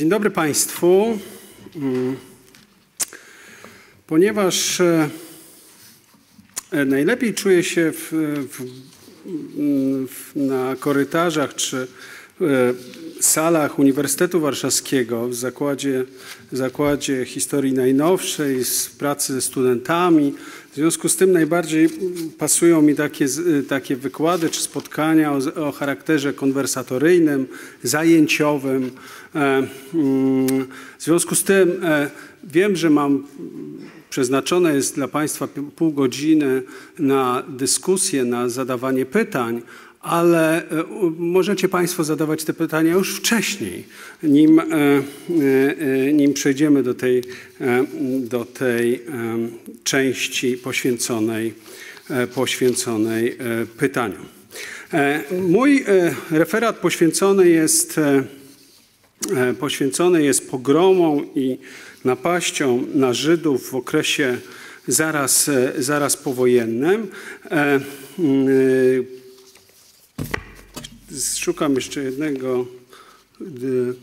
[0.00, 1.18] Dzień dobry Państwu.
[1.76, 2.16] Mm.
[4.06, 5.08] Ponieważ e,
[6.70, 8.12] e, najlepiej czuję się w,
[8.50, 8.64] w,
[10.08, 11.86] w, na korytarzach czy
[12.40, 12.44] e,
[13.20, 16.04] salach Uniwersytetu Warszawskiego w zakładzie,
[16.52, 20.34] w zakładzie historii najnowszej, z pracy ze studentami.
[20.72, 21.88] W związku z tym najbardziej
[22.38, 23.26] pasują mi takie,
[23.68, 27.46] takie wykłady czy spotkania o, o charakterze konwersatoryjnym,
[27.82, 28.90] zajęciowym.
[29.34, 30.66] Mm,
[30.98, 31.80] w związku z tym
[32.44, 33.24] wiem, że mam
[34.10, 36.62] przeznaczone jest dla Państwa pół godziny
[36.98, 39.62] na dyskusję, na zadawanie pytań,
[40.00, 40.84] ale e,
[41.18, 43.84] możecie Państwo zadawać te pytania już wcześniej,
[44.22, 47.22] nim, e, e, nim przejdziemy do tej,
[48.20, 49.00] do tej
[49.84, 51.54] części poświęconej,
[52.34, 53.36] poświęconej
[53.78, 54.26] pytaniom.
[55.48, 55.84] Mój
[56.30, 58.00] referat poświęcony jest,
[59.60, 61.58] poświęcony jest pogromom i
[62.04, 64.38] napaścią na Żydów w okresie
[64.88, 67.06] zaraz, zaraz powojennym.
[71.38, 72.66] Szukam jeszcze jednego,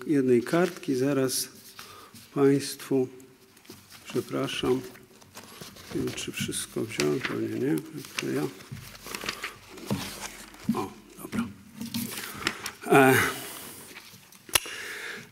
[0.08, 1.48] jednej kartki, zaraz
[2.34, 3.08] Państwu,
[4.06, 4.82] przepraszam,
[5.96, 7.76] nie wiem, czy wszystko wziąłem, pewnie nie,
[8.22, 8.42] to ja.
[10.74, 10.92] O,
[11.22, 11.44] dobra.
[12.88, 13.14] E,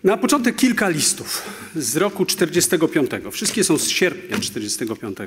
[0.03, 1.41] na początek kilka listów
[1.75, 3.11] z roku 45.
[3.31, 5.17] Wszystkie są z sierpnia 45.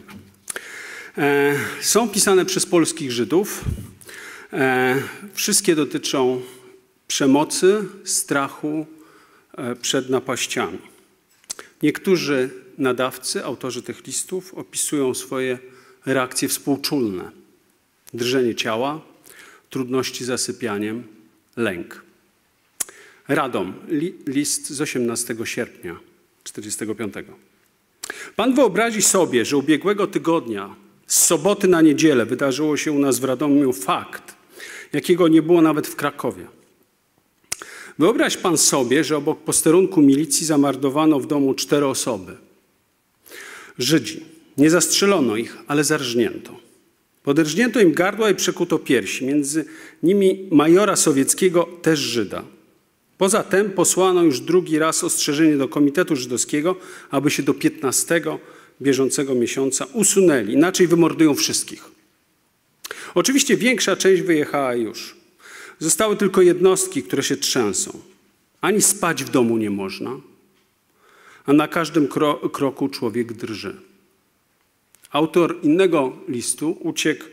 [1.19, 3.65] E, są pisane przez polskich Żydów.
[4.53, 5.03] E,
[5.35, 6.41] wszystkie dotyczą
[7.07, 8.87] przemocy, strachu
[9.57, 10.79] e, przed napaściami.
[11.83, 15.59] Niektórzy nadawcy, autorzy tych listów, opisują swoje
[16.07, 17.31] reakcje współczulne:
[18.15, 19.01] drżenie ciała,
[19.71, 21.05] trudności z zasypianiem,
[21.57, 22.03] lęk.
[23.29, 25.97] Radom, li, list z 18 sierpnia
[26.45, 27.15] 45.
[28.37, 30.75] Pan wyobrazi sobie, że ubiegłego tygodnia,
[31.07, 34.28] z soboty na niedzielę, wydarzyło się u nas w Radomiu fakt,
[34.93, 36.47] jakiego nie było nawet w Krakowie.
[37.99, 42.37] Wyobraź pan sobie, że obok posterunku milicji zamordowano w domu cztery osoby.
[43.79, 44.25] Żydzi.
[44.59, 46.57] Nie zastrzelono ich, ale zarżnięto.
[47.23, 49.65] Poderżnięto im gardła i przekuto piersi, między
[50.03, 52.45] nimi majora sowieckiego, też Żyda.
[53.19, 56.77] Poza tym posłano już drugi raz ostrzeżenie do Komitetu Żydowskiego,
[57.11, 58.23] aby się do 15
[58.83, 61.98] bieżącego miesiąca usunęli, inaczej wymordują wszystkich.
[63.15, 65.17] Oczywiście większa część wyjechała już.
[65.79, 68.01] Zostały tylko jednostki, które się trzęsą.
[68.61, 70.21] Ani spać w domu nie można,
[71.47, 73.77] a na każdym kro kroku człowiek drży.
[75.11, 77.25] Autor innego listu uciekł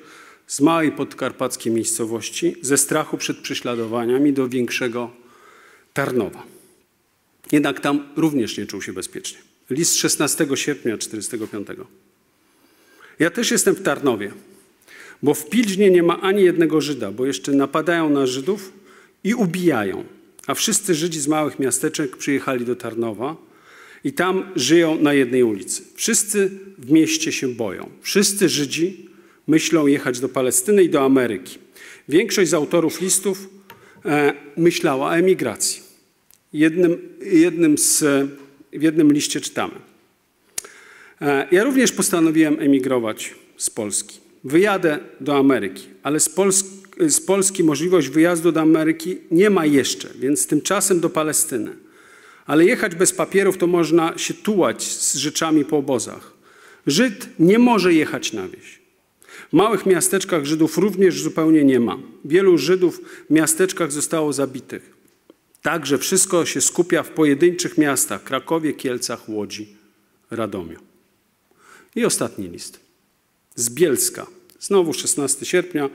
[0.48, 5.12] z małej podkarpackiej miejscowości ze strachu przed prześladowaniami do większego
[5.94, 6.44] Tarnowa.
[7.52, 9.38] Jednak tam również nie czuł się bezpiecznie.
[9.70, 11.88] List 16 sierpnia 1945.
[13.20, 14.32] Ja też jestem w Tarnowie,
[15.24, 18.74] bo w Pilźnie nie ma ani jednego Żyda, bo jeszcze napadają na Żydów
[19.24, 20.04] i ubijają.
[20.48, 23.36] A wszyscy Żydzi z małych miasteczek przyjechali do Tarnowa
[24.04, 25.84] i tam żyją na jednej ulicy.
[25.96, 27.90] Wszyscy w mieście się boją.
[28.02, 29.10] Wszyscy Żydzi
[29.48, 31.58] myślą jechać do Palestyny i do Ameryki.
[32.10, 33.50] Większość z autorów listów
[34.06, 35.82] e, myślała o emigracji.
[36.54, 38.04] Jednym, jednym z,
[38.74, 39.74] w jednym liście czytamy.
[41.22, 44.25] E, ja również postanowiłem emigrować z Polski.
[44.46, 46.30] Wyjadę do Ameryki, ale z
[47.08, 51.72] z Polski możliwość wyjazdu do Ameryki nie ma jeszcze, więc tymczasem do Palestyny.
[52.46, 56.34] Ale jechać bez papierów to można się tułać z rzeczami po obozach.
[56.88, 58.80] Żyd nie może jechać na wieś.
[59.50, 61.98] W małych miasteczkach Żydów również zupełnie nie ma.
[62.26, 64.94] Wielu Żydów w miasteczkach zostało zabitych.
[65.62, 69.68] Także wszystko się skupia w pojedynczych miastach Krakowie, Kielcach, Łodzi,
[70.32, 70.80] Radomiu.
[71.96, 72.80] I ostatni list.
[73.56, 74.35] Z Bielska.
[74.66, 75.90] Znowu 16 sierpnia,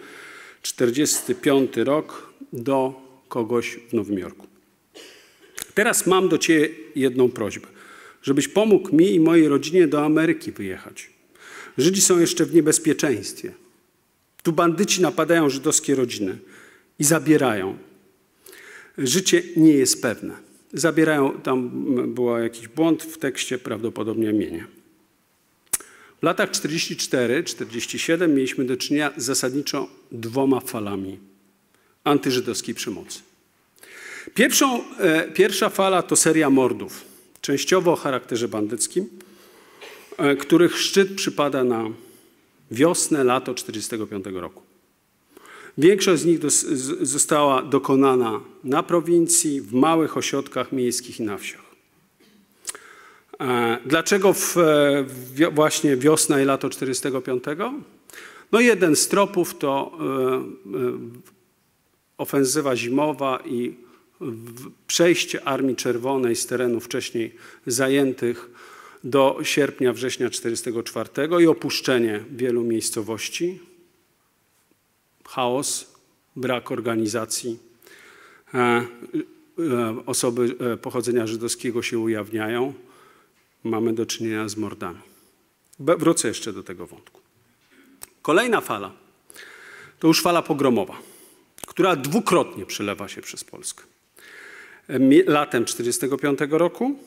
[0.62, 4.46] 45 rok do kogoś w Nowym Jorku.
[5.74, 7.66] Teraz mam do Ciebie jedną prośbę,
[8.22, 11.10] żebyś pomógł mi i mojej rodzinie do Ameryki wyjechać.
[11.78, 13.52] Żydzi są jeszcze w niebezpieczeństwie.
[14.42, 16.38] Tu bandyci napadają żydowskie rodziny
[16.98, 17.78] i zabierają
[18.98, 20.34] życie nie jest pewne.
[20.72, 21.70] Zabierają, tam
[22.14, 24.66] był jakiś błąd w tekście, prawdopodobnie mienie.
[26.20, 31.18] W latach 44-47 mieliśmy do czynienia z zasadniczo dwoma falami
[32.04, 33.20] antyżydowskiej przemocy.
[34.34, 37.10] Pierwszą, e, pierwsza fala to seria mordów.
[37.40, 39.08] częściowo o charakterze bandyckim,
[40.18, 41.84] e, których szczyt przypada na
[42.70, 44.62] wiosnę, lato 1945 roku.
[45.78, 46.38] Większość z nich
[47.00, 51.69] została dokonana na prowincji, w małych ośrodkach miejskich i na wsiach.
[53.40, 54.54] E, dlaczego w,
[55.06, 57.44] w, właśnie wiosna i lato 45?
[58.52, 59.98] No jeden z tropów to
[62.18, 63.74] ofensywa zimowa i
[64.86, 67.34] przejście Armii Czerwonej z terenów wcześniej
[67.66, 68.50] zajętych
[69.04, 73.60] do sierpnia, września 1944 i opuszczenie wielu miejscowości,
[75.28, 75.94] chaos,
[76.36, 77.58] brak organizacji.
[78.54, 78.86] E, e,
[80.06, 82.74] osoby e, pochodzenia żydowskiego się ujawniają.
[83.64, 85.00] Mamy do czynienia z mordami.
[85.78, 87.20] Wrócę jeszcze do tego wątku.
[88.22, 88.92] Kolejna fala
[89.98, 91.10] to już fala pogromowa
[91.70, 93.84] która dwukrotnie przelewa się przez Polskę.
[95.26, 96.98] Latem 1945 roku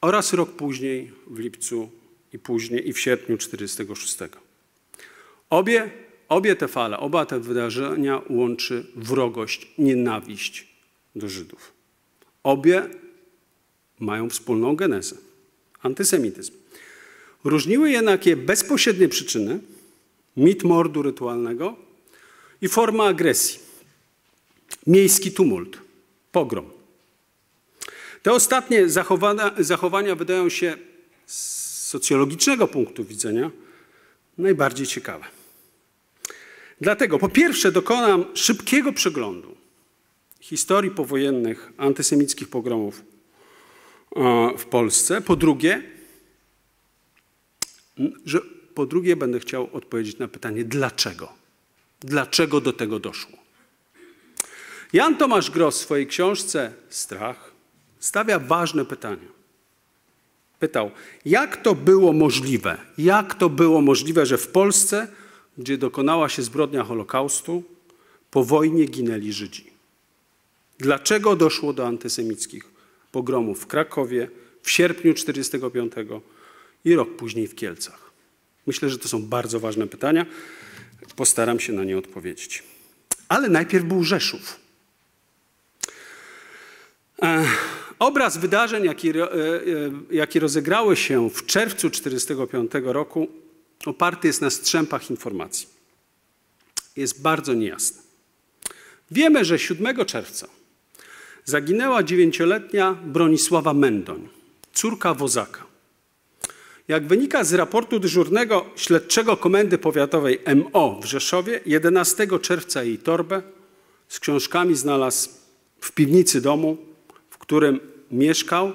[0.00, 1.90] oraz rok później, w lipcu
[2.32, 4.32] i później, i w sierpniu 1946.
[5.50, 5.90] Obie,
[6.28, 10.68] obie te fale, oba te wydarzenia łączy wrogość, nienawiść
[11.16, 11.72] do Żydów.
[12.42, 12.88] Obie
[14.00, 15.16] mają wspólną genezę
[15.82, 16.52] antysemityzm.
[17.44, 19.60] Różniły jednak je bezpośrednie przyczyny,
[20.36, 21.76] mit mordu rytualnego
[22.62, 23.58] i forma agresji
[24.86, 25.78] miejski tumult,
[26.32, 26.70] pogrom.
[28.22, 30.76] Te ostatnie zachowania, zachowania wydają się
[31.26, 33.50] z socjologicznego punktu widzenia
[34.38, 35.24] najbardziej ciekawe.
[36.80, 39.56] Dlatego po pierwsze dokonam szybkiego przeglądu
[40.40, 43.02] historii powojennych antysemickich pogromów
[44.58, 45.20] w Polsce.
[45.20, 45.82] Po drugie,
[48.24, 48.40] że
[48.74, 51.32] po drugie będę chciał odpowiedzieć na pytanie dlaczego.
[52.00, 53.38] Dlaczego do tego doszło?
[54.92, 57.52] Jan Tomasz Gross w swojej książce Strach
[58.00, 59.32] stawia ważne pytania.
[60.58, 60.90] Pytał,
[61.24, 62.78] jak to było możliwe?
[62.98, 65.08] Jak to było możliwe, że w Polsce,
[65.58, 67.62] gdzie dokonała się zbrodnia Holokaustu,
[68.30, 69.70] po wojnie ginęli Żydzi?
[70.78, 72.71] Dlaczego doszło do antysemickich
[73.12, 74.28] pogromów w Krakowie
[74.62, 75.92] w sierpniu 1945
[76.84, 78.12] i rok później w Kielcach?
[78.66, 80.26] Myślę, że to są bardzo ważne pytania.
[81.16, 82.62] Postaram się na nie odpowiedzieć.
[83.28, 84.60] Ale najpierw był Rzeszów.
[87.98, 89.56] Obraz wydarzeń, jaki, e, e,
[90.10, 93.28] jaki rozegrały się w czerwcu 1945 roku,
[93.86, 95.68] oparty jest na strzępach informacji.
[96.96, 98.02] Jest bardzo niejasny.
[99.10, 100.48] Wiemy, że 7 czerwca
[101.44, 104.28] zaginęła dziewięcioletnia Bronisława Mendoń,
[104.72, 105.64] córka wozaka.
[106.88, 113.42] Jak wynika z raportu dyżurnego śledczego Komendy Powiatowej MO w Rzeszowie, 11 czerwca jej torbę
[114.08, 115.30] z książkami znalazł
[115.80, 116.92] w piwnicy domu
[117.42, 117.80] którym
[118.10, 118.72] mieszkał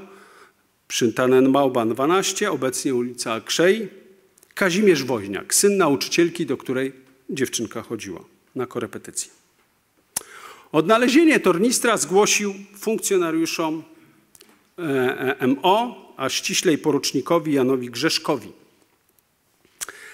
[0.88, 3.90] przy Tannenbauban 12, obecnie ulica Krzej,
[4.54, 6.94] Kazimierz Woźniak, syn nauczycielki, do której
[7.30, 8.24] dziewczynka chodziła
[8.56, 9.32] na korepetycję.
[10.78, 13.84] Odnalezienie tornistra zgłosił funkcjonariuszom
[14.78, 14.84] e,
[15.40, 18.52] e, MO, a ściślej porucznikowi Janowi Grzeszkowi.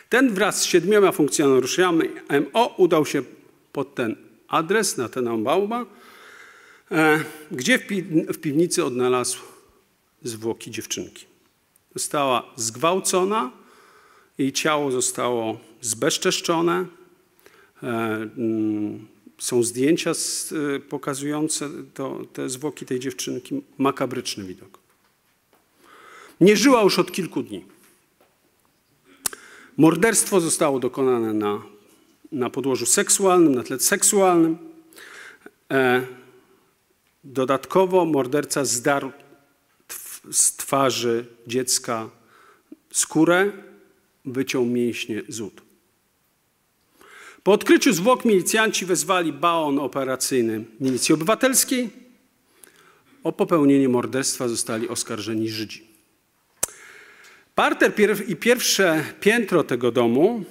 [0.10, 2.10] Ten wraz z siedmioma funkcjonariuszami
[2.54, 3.24] MO udał się
[3.72, 4.16] pod ten
[4.48, 5.86] adres na Tenenbauma,
[6.92, 7.80] E, gdzie
[8.28, 9.40] w piwnicy odnalazł
[10.24, 11.26] zwłoki dziewczynki.
[11.96, 13.52] Została zgwałcona,
[14.38, 16.86] jej ciało zostało zbezczeszczone.
[19.44, 23.62] E, są zdjęcia e, pokazujące to, te zwłoki tej dziewczynki.
[23.78, 24.80] Makabryczny widok.
[26.42, 27.66] Nie żyła już od kilku dni.
[29.78, 31.62] Morderstwo zostało dokonane na,
[32.32, 34.58] na podłożu seksualnym, na tle seksualnym.
[37.24, 39.12] Dodatkowo morderca zdarł
[40.32, 42.10] z twarzy dziecka
[42.92, 43.52] skórę,
[44.26, 45.63] wyciął mięśnie z ud.
[47.44, 51.90] Po odkryciu zwłok milicjanci wezwali baon operacyjny Milicji Obywatelskiej.
[53.24, 55.88] O popełnienie morderstwa zostali oskarżeni Żydzi.
[57.56, 57.94] Parter
[58.28, 60.44] i pierwsze piętro tego domu,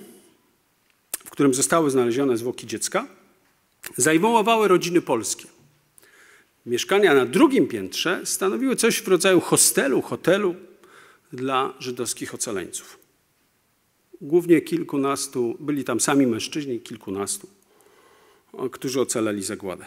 [1.25, 3.07] w którym zostały znalezione zwłoki dziecka,
[3.97, 5.45] zajmowały rodziny polskie.
[6.67, 10.55] Mieszkania na drugim piętrze stanowiły coś w rodzaju hostelu, hotelu
[11.33, 13.02] dla żydowskich ocaleńców.
[14.23, 17.49] Głównie kilkunastu, byli tam sami mężczyźni, kilkunastu,
[18.73, 19.87] którzy ocaleli zagładę.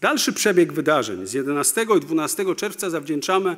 [0.00, 3.56] Dalszy przebieg wydarzeń z 11 i 12 czerwca zawdzięczamy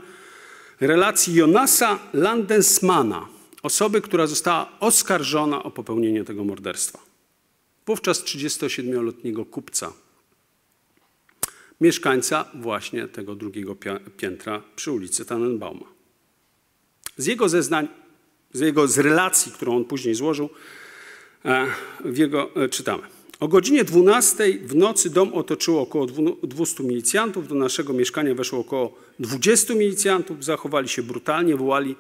[0.81, 3.29] relacji Jonasa Landensmana,
[3.63, 6.99] osoby, która została oskarżona o popełnienie tego morderstwa.
[7.87, 9.93] Wówczas 37-letniego kupca
[11.81, 13.77] mieszkańca właśnie tego drugiego
[14.17, 15.87] piętra przy ulicy Tannenbauma.
[17.17, 17.89] Z jego zeznań,
[18.53, 20.51] z jego z relacji, którą on później złożył,
[21.45, 21.67] e,
[22.05, 23.03] w jego e, czytamy.
[23.41, 26.07] O godzinie 12 w nocy dom otoczyło około
[26.43, 27.49] 200 milicjantów.
[27.49, 30.45] Do naszego mieszkania weszło około 20 milicjantów.
[30.45, 31.97] Zachowali się brutalnie, wołali: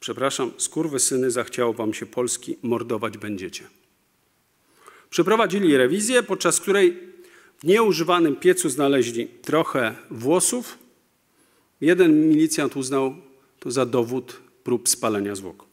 [0.00, 0.52] Przepraszam,
[0.98, 3.68] syny, zachciało wam się Polski, mordować będziecie.
[5.10, 6.98] Przeprowadzili rewizję, podczas której
[7.58, 10.78] w nieużywanym piecu znaleźli trochę włosów.
[11.80, 13.14] Jeden milicjant uznał
[13.60, 15.64] to za dowód prób spalenia zwłok.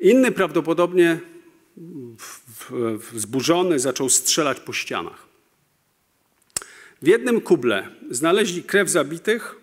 [0.00, 1.20] Inny prawdopodobnie
[3.12, 5.26] wzburzony zaczął strzelać po ścianach.
[7.02, 9.56] W jednym kuble znaleźli krew zabitych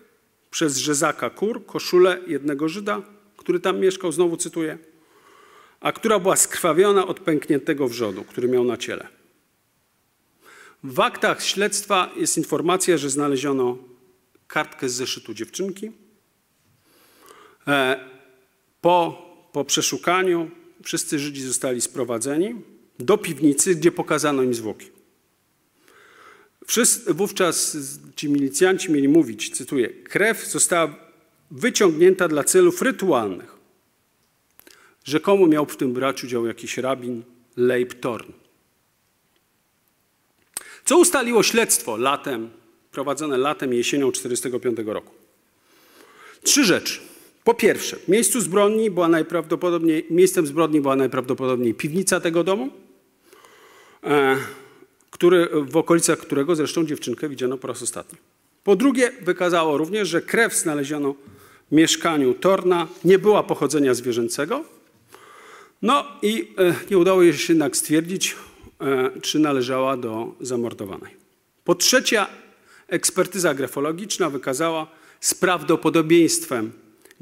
[0.50, 3.02] przez rzezaka kur, koszulę jednego Żyda,
[3.36, 4.78] który tam mieszkał, znowu cytuję,
[5.80, 9.08] a która była skrwawiona od pękniętego wrzodu, który miał na ciele.
[10.84, 13.78] W aktach śledztwa jest informacja, że znaleziono
[14.46, 15.92] kartkę z zeszytu dziewczynki.
[17.68, 18.00] E,
[18.80, 20.50] po, po przeszukaniu
[20.82, 22.54] wszyscy Żydzi zostali sprowadzeni
[22.98, 24.86] do piwnicy, gdzie pokazano im zwłoki.
[26.66, 27.76] Wszyscy, wówczas
[28.16, 30.94] ci milicjanci mieli mówić, cytuję, krew została
[31.50, 33.56] wyciągnięta dla celów rytualnych.
[35.04, 37.22] Rzekomo miał w tym brać udział jakiś rabin
[37.56, 38.32] Leib Torn.
[40.84, 42.50] Co ustaliło śledztwo latem,
[42.92, 45.14] prowadzone latem i jesienią 1945 roku?
[46.42, 47.11] Trzy rzeczy.
[47.44, 52.70] Po pierwsze, miejscu zbrodni była najprawdopodobniej, miejscem zbrodni była najprawdopodobniej piwnica tego domu,
[54.04, 54.36] e,
[55.10, 58.18] który, w okolicach którego zresztą dziewczynkę widziano po raz ostatni.
[58.64, 61.14] Po drugie, wykazało również, że krew znaleziono
[61.70, 64.64] w mieszkaniu Torna nie była pochodzenia zwierzęcego.
[65.82, 68.36] No i e, nie udało się jednak stwierdzić,
[68.80, 71.16] e, czy należała do zamordowanej.
[71.64, 72.26] Po trzecie,
[72.88, 74.86] ekspertyza grafologiczna wykazała
[75.20, 76.72] z prawdopodobieństwem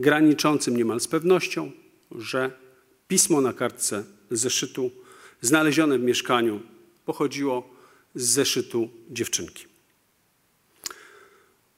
[0.00, 1.72] graniczącym niemal z pewnością,
[2.10, 2.50] że
[3.08, 4.90] pismo na kartce zeszytu
[5.40, 6.60] znalezione w mieszkaniu
[7.04, 7.70] pochodziło
[8.14, 9.64] z zeszytu dziewczynki.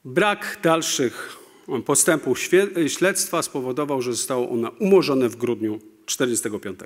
[0.05, 1.37] Brak dalszych
[1.85, 2.39] postępów
[2.87, 6.79] śledztwa spowodował, że zostało ono umorzone w grudniu 1945.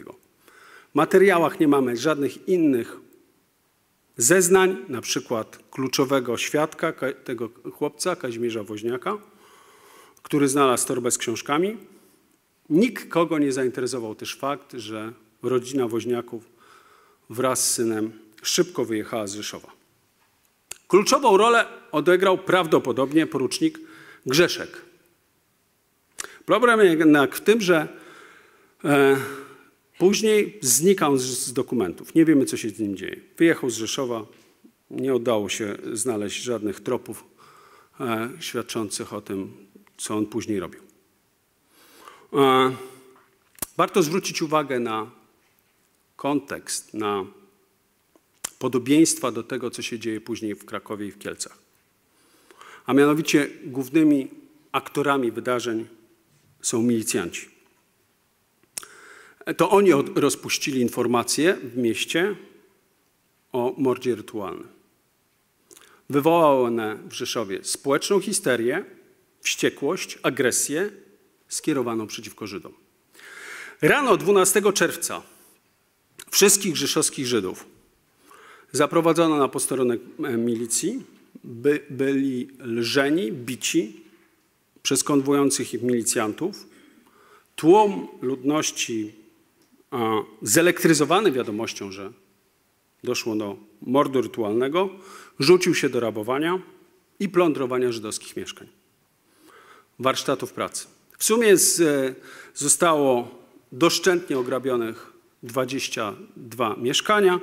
[0.92, 2.98] W materiałach nie mamy żadnych innych
[4.18, 9.18] zeznań, na przykład kluczowego świadka tego chłopca, Kazimierza Woźniaka,
[10.28, 11.78] który znalazł torbę z książkami.
[12.70, 16.44] Nikt kogo nie zainteresował też fakt, że rodzina Woźniaków
[17.30, 19.72] wraz z synem szybko wyjechała z Rzeszowa.
[20.88, 23.80] Kluczową rolę odegrał prawdopodobnie porucznik
[24.26, 24.82] Grzeszek.
[26.46, 27.88] Problem jednak w tym, że
[28.84, 29.18] e,
[29.98, 32.16] później znikał z, z, dokumentów.
[32.16, 33.22] Nie wiemy, co się z nim dzieje.
[33.38, 34.26] Wyjechał z Rzeszowa,
[34.92, 37.24] nie udało się znaleźć żadnych tropów
[38.00, 39.67] e, świadczących o tym,
[39.98, 40.82] co on później robił.
[42.34, 42.76] E,
[43.78, 45.12] warto zwrócić uwagę na
[46.16, 47.26] kontekst, na
[48.60, 51.58] podobieństwa do tego, co się dzieje później w Krakowie i w Kielcach.
[52.86, 54.28] A mianowicie głównymi
[54.72, 55.88] aktorami wydarzeń
[56.62, 57.50] są milicjanci.
[59.58, 62.36] To oni rozpuścili informacje w mieście
[63.52, 64.68] o mordzie rytualnym.
[66.10, 68.86] Wywołały one w Rzeszowie społeczną histerię,
[69.42, 70.90] wściekłość, agresję
[71.48, 72.74] skierowaną przeciwko Żydom.
[73.82, 75.22] Rano 12 czerwca
[76.32, 77.66] wszystkich rzeszowskich Żydów
[78.72, 81.04] zaprowadzono na posterunek e, milicji,
[81.44, 84.02] by, byli lżeni, bici
[84.84, 86.68] przez konwujących ich milicjantów.
[87.56, 89.14] Tłum ludności
[89.92, 92.12] a, zelektryzowany wiadomością, że
[93.04, 94.90] doszło do mordu rytualnego,
[95.40, 96.60] rzucił się do rabowania
[97.20, 98.77] i plądrowania żydowskich mieszkań
[100.00, 100.88] warsztatów pracy.
[101.18, 102.16] W sumie z, e,
[102.54, 103.38] zostało
[103.72, 105.14] doszczętnie ograbionych
[105.44, 107.40] 22 mieszkania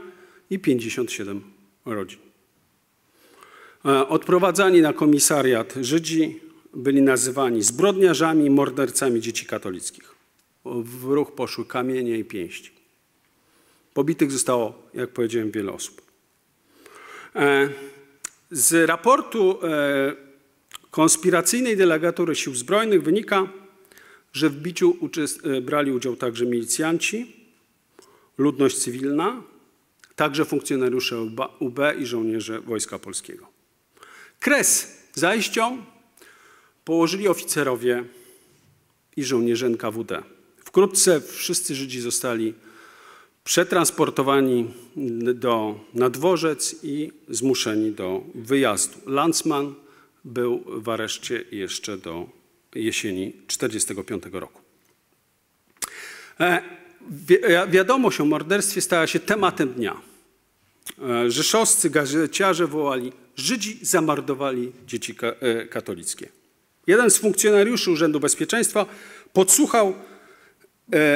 [0.51, 1.43] i 57
[1.87, 2.19] rodzin.
[3.85, 6.41] E, odprowadzani na komisariat Żydzi
[6.75, 10.15] byli nazywani zbrodniarzami, mordercami dzieci katolickich.
[10.65, 12.71] W ruch poszły kamienie i pięści.
[13.95, 16.03] Pobitych zostało, jak powiedziałem, wiele osób.
[17.37, 17.69] E,
[18.51, 19.59] z raportu
[20.95, 23.49] konspiracyjnej delegatury sił zbrojnych wynika,
[24.33, 24.97] że w biciu
[25.45, 27.37] e, brali udział także milicjanci,
[28.39, 29.43] ludność cywilna,
[30.17, 31.19] także funkcjonariusze
[31.59, 33.47] UB i żołnierze Wojska Polskiego.
[34.41, 35.85] Kres zajścią
[36.85, 38.05] położyli oficerowie
[39.17, 40.23] i żołnierze NKWD.
[40.65, 42.55] Wkrótce wszyscy Żydzi zostali
[43.45, 44.71] przetransportowani
[45.35, 48.99] do, na dworzec i zmuszeni do wyjazdu.
[49.07, 49.84] Landsman
[50.25, 52.27] był w areszcie jeszcze do
[52.75, 54.61] jesieni 1945 roku.
[56.41, 56.63] E,
[57.69, 60.01] wiadomość o morderstwie stała się tematem dnia.
[61.03, 66.29] E, rzeszowscy gazeciarze wołali, Żydzi zamordowali dzieci e, katolickie.
[66.87, 68.87] Jeden z funkcjonariuszy Urzędu Bezpieczeństwa
[69.33, 69.95] podsłuchał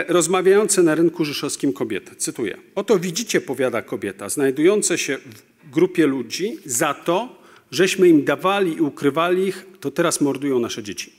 [0.08, 2.16] rozmawiające na rynku rzeszowskim kobiety.
[2.16, 2.58] Cytuję.
[2.74, 7.37] Oto widzicie, powiada kobieta, znajdujące się w grupie ludzi za to,
[7.70, 11.12] żeśmy im dawali i ukrywali ich, to teraz mordują nasze dzieci.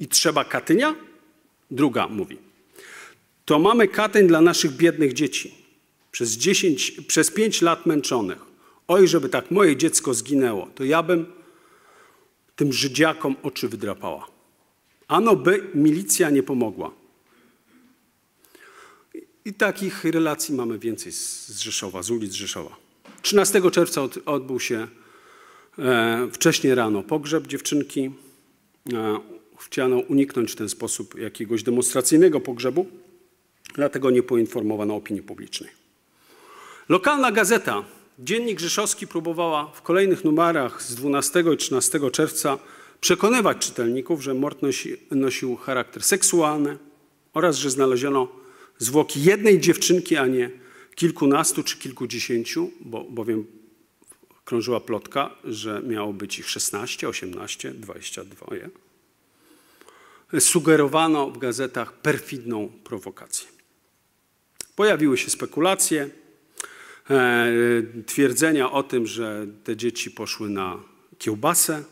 [0.00, 0.94] I trzeba Katynia?
[1.70, 2.38] Druga mówi.
[3.44, 5.54] To mamy Katyń dla naszych biednych dzieci.
[6.10, 8.38] Przez, 10, przez 5 lat męczonych.
[8.88, 11.26] Oj, żeby tak moje dziecko zginęło, to ja bym
[12.56, 14.26] tym Żydziakom oczy wydrapała.
[15.08, 16.90] Ano by milicja nie pomogła.
[19.44, 22.76] I takich relacji mamy więcej z Rzeszowa, z ulic Rzeszowa.
[23.22, 24.88] 13 czerwca odbył się
[26.32, 28.10] wcześniej rano pogrzeb dziewczynki.
[28.92, 29.18] E,
[29.58, 32.86] chciano uniknąć w ten sposób jakiegoś demonstracyjnego pogrzebu,
[33.74, 35.70] dlatego nie poinformowano opinii publicznej.
[36.88, 37.84] Lokalna gazeta,
[38.18, 42.58] Dziennik Rzeszowski, próbowała w kolejnych numerach z 12 i 13 czerwca
[43.00, 46.78] przekonywać czytelników, że mord nosi, nosił charakter seksualny
[47.34, 48.28] oraz że znaleziono
[48.78, 50.50] zwłoki jednej dziewczynki, a nie
[50.94, 53.46] kilkunastu czy kilkudziesięciu, bo, bowiem
[54.44, 58.46] krążyła plotka, że miało być ich 16, 18, 22
[60.40, 63.48] sugerowano w gazetach perfidną prowokację.
[64.76, 66.10] Pojawiły się spekulacje,
[67.10, 67.52] e,
[68.06, 70.82] twierdzenia o tym, że te dzieci poszły na
[71.18, 71.84] kiełbasę.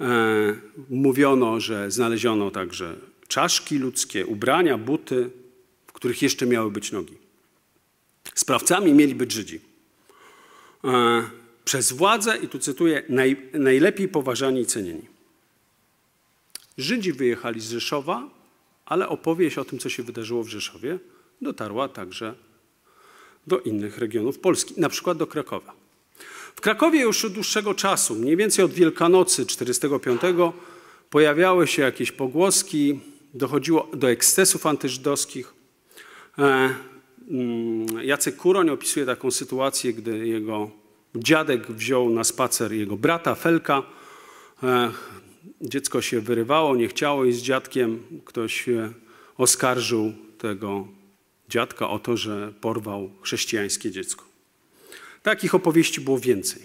[0.00, 0.56] E,
[0.90, 2.96] mówiono, że znaleziono także
[3.28, 5.30] czaszki ludzkie, ubrania, buty,
[5.86, 7.16] w których jeszcze miały być nogi.
[8.34, 9.67] Sprawcami mieli być Żydzi.
[10.84, 11.22] E,
[11.64, 15.08] przez władzę, i tu cytuję, naj, najlepiej poważani i cenieni.
[16.78, 18.30] Żydzi wyjechali z Rzeszowa,
[18.86, 20.98] ale opowieść o tym, co się wydarzyło w Rzeszowie,
[21.40, 22.34] dotarła także
[23.46, 25.72] do innych regionów Polski, na przykład do Krakowa.
[26.56, 30.20] W Krakowie już od dłuższego czasu, mniej więcej od Wielkanocy 45,
[31.10, 33.00] pojawiały się jakieś pogłoski,
[33.34, 35.54] dochodziło do ekscesów antyżydowskich.
[37.28, 40.70] E, mm, Jacek Kuroń opisuje taką sytuację, gdy jego
[41.14, 43.82] dziadek wziął na spacer jego brata Felka,
[44.62, 44.92] e,
[45.60, 48.66] dziecko się wyrywało, nie chciało i z dziadkiem ktoś
[49.36, 50.88] oskarżył tego
[51.48, 54.24] dziadka o to, że porwał chrześcijańskie dziecko.
[55.22, 56.62] Takich opowieści było więcej.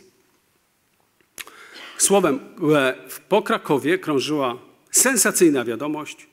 [1.97, 2.39] Słowem,
[2.75, 2.93] e,
[3.29, 4.57] po Krakowie krążyła
[4.91, 6.27] sensacyjna wiadomość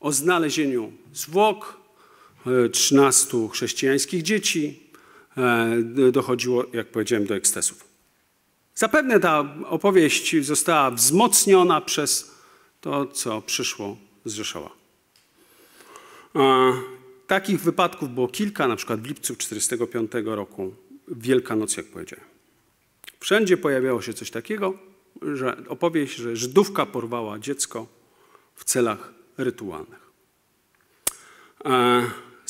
[0.00, 1.79] o znalezieniu zwłok
[2.72, 4.90] 13 e, chrześcijańskich dzieci.
[5.36, 7.84] E, dochodziło, jak powiedziałem, do ekscesów.
[8.74, 12.34] Zapewne ta opowieść została wzmocniona przez
[12.80, 14.70] to, co przyszło z Rzeszowa.
[17.26, 20.74] Takich wypadków było kilka, na przykład w lipcu 1945 roku,
[21.08, 22.26] Wielkanoc, jak powiedziałem.
[23.20, 24.74] Wszędzie pojawiało się coś takiego,
[25.34, 27.86] że opowieść, że Żydówka porwała dziecko
[28.54, 30.10] w celach rytualnych.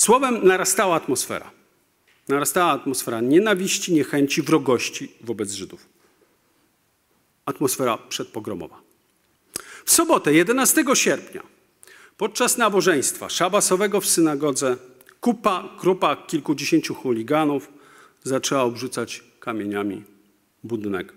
[0.00, 1.50] Słowem narastała atmosfera.
[2.28, 5.86] Narastała atmosfera nienawiści, niechęci, wrogości wobec Żydów
[7.44, 8.80] atmosfera przedpogromowa.
[9.84, 11.42] W sobotę, 11 sierpnia,
[12.16, 14.76] podczas nabożeństwa szabasowego w synagodze,
[15.20, 17.68] kupa, grupa kilkudziesięciu chuliganów
[18.22, 20.02] zaczęła obrzucać kamieniami
[20.64, 21.12] budynek.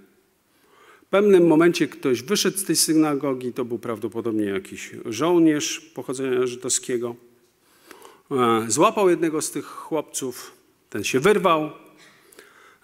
[1.05, 7.15] W pewnym momencie ktoś wyszedł z tej synagogi, to był prawdopodobnie jakiś żołnierz pochodzenia żydowskiego.
[8.33, 10.51] E, złapał jednego z tych chłopców,
[10.89, 11.71] ten się wyrwał,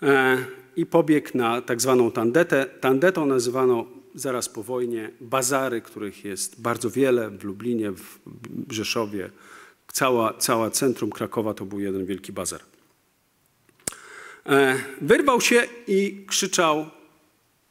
[0.01, 0.37] e,
[0.75, 2.65] i pobiegł na tak zwaną tandetę.
[2.81, 3.85] Tandetą nazywano
[4.15, 8.19] zaraz po wojnie bazary, których jest bardzo wiele w Lublinie, w
[8.69, 9.29] Rzeszowie.
[9.93, 12.61] Cała, cała centrum Krakowa to był jeden wielki bazar.
[14.45, 16.85] E, wyrwał się i krzyczał: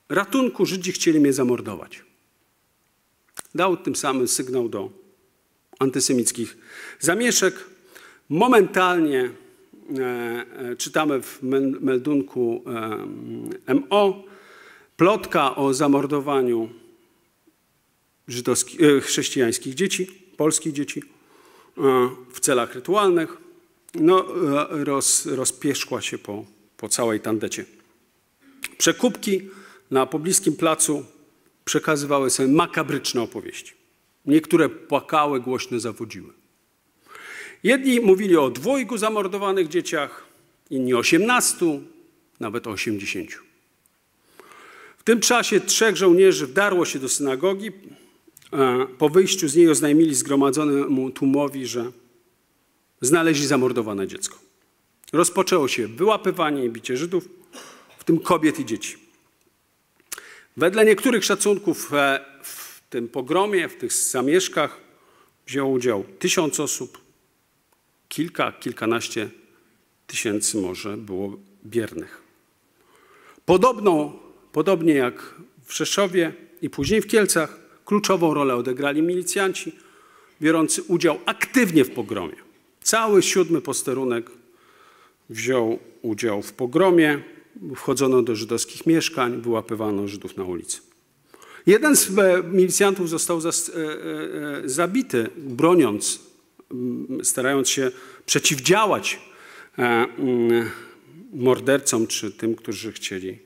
[0.09, 2.05] Ratunku, Żydzi chcieli mnie zamordować.
[3.55, 5.08] Dał tym samym sygnał do
[5.79, 6.57] antysemickich
[7.01, 7.55] zamieszek.
[8.29, 9.31] Momentalnie
[9.97, 11.39] E, e, czytamy w
[11.81, 12.65] meldunku
[13.69, 14.25] e, MO
[14.97, 16.69] plotka o zamordowaniu
[19.03, 21.03] chrześcijańskich dzieci, polskich dzieci
[22.33, 23.37] w celach rytualnych,
[23.95, 24.25] no,
[24.71, 26.45] roz, rozpieszkła się po,
[26.77, 27.65] po całej tandecie.
[28.79, 29.49] Przekupki
[29.91, 31.05] na pobliskim placu
[31.65, 33.78] przekazywały sobie makabryczne opowieści.
[34.29, 36.33] Niektóre płakały, głośno zawodziły.
[37.63, 40.27] Jedni mówili o dwojgu zamordowanych dzieciach,
[40.71, 41.67] inni o 18,
[42.41, 43.31] nawet o 80.
[44.99, 47.71] W tym czasie trzech żołnierzy wdarło się do synagogi.
[48.99, 51.93] Po wyjściu z niej oznajmili zgromadzonemu tłumowi, że
[53.01, 54.39] znaleźli zamordowane dziecko.
[55.13, 57.29] Rozpoczęło się wyłapywanie i bicie Żydów,
[57.99, 58.97] w tym kobiet i dzieci.
[60.57, 62.21] Wedle niektórych szacunków e,
[62.91, 64.81] tym pogromie, w tych zamieszkach
[65.47, 66.99] wzięło udział tysiąc osób,
[68.09, 69.31] kilka, kilkanaście
[70.07, 72.23] tysięcy może było biernych.
[73.45, 74.19] Podobno,
[74.53, 75.35] podobnie jak
[75.67, 79.73] w Rzeszowie i później w Kielcach, kluczową rolę odegrali milicjanci,
[80.43, 82.37] biorący udział aktywnie w pogromie.
[82.83, 84.31] Cały siódmy posterunek
[85.31, 87.23] wziął udział w pogromie,
[87.77, 90.81] wchodzono do żydowskich mieszkań, wyłapywano Żydów na ulicy.
[91.67, 96.21] Jeden z e, milicjantów został e, e, zabity, broniąc,
[97.23, 97.91] starając się
[98.27, 99.21] przeciwdziałać
[101.33, 103.39] mordercom czy tym, którzy chcieli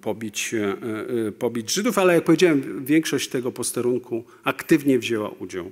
[0.00, 0.54] pobić,
[1.38, 5.70] pobić Żydów, ale jak powiedziałem, większość tego posterunku aktywnie wzięła udział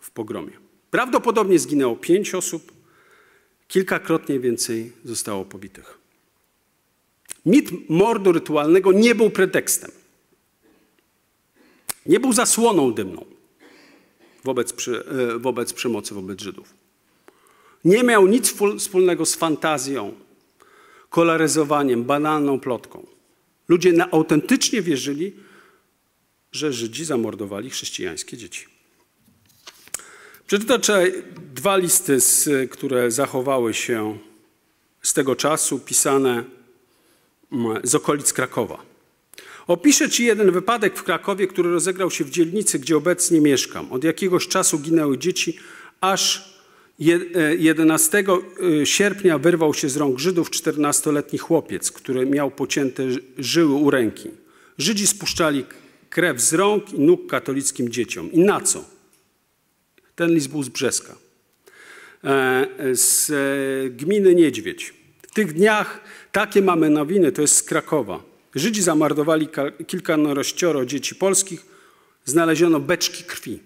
[0.00, 0.52] w pogromie.
[0.90, 2.72] Prawdopodobnie zginęło pięć osób,
[3.68, 6.03] kilkakrotnie więcej zostało pobitych.
[7.46, 9.90] Mit mordu rytualnego nie był pretekstem.
[12.06, 13.34] Nie był zasłoną dymną
[14.44, 16.74] wobec, e, wobec przemocy wobec Żydów.
[17.84, 20.14] Nie miał nic wspólnego z fantazją,
[21.10, 23.06] kolaryzowaniem, banalną plotką.
[23.68, 25.32] Ludzie autentycznie wierzyli,
[26.52, 28.66] że Żydzi zamordowali chrześcijańskie dzieci.
[30.46, 30.80] Przeczytam
[31.54, 32.18] dwa listy,
[32.70, 34.18] które zachowały się
[35.02, 36.44] z tego czasu, pisane
[37.84, 38.94] z okolic Krakowa.
[39.66, 43.92] Opiszę Ci jeden wypadek w Krakowie, który rozegrał się w dzielnicy, gdzie obecnie mieszkam.
[43.92, 45.58] Od jakiegoś czasu ginęły dzieci,
[46.00, 46.54] aż
[46.98, 48.22] 11 e,
[48.82, 53.02] e, sierpnia wyrwał się z rąk Żydów 14-letni chłopiec, który miał pocięte
[53.38, 54.30] żyły u ręki.
[54.78, 55.64] Żydzi spuszczali
[56.10, 58.32] krew z rąk i nóg katolickim dzieciom.
[58.32, 58.84] I na co?
[60.16, 61.16] Ten list był z Brzeska,
[62.24, 63.32] e, z
[63.96, 64.94] gminy Niedźwiedź.
[65.22, 66.00] W tych dniach
[66.34, 68.22] takie mamy nowiny, to jest z Krakowa.
[68.54, 69.48] Żydzi zamordowali
[69.86, 71.66] kilkanarościoro dzieci polskich,
[72.24, 73.60] znaleziono beczki krwi.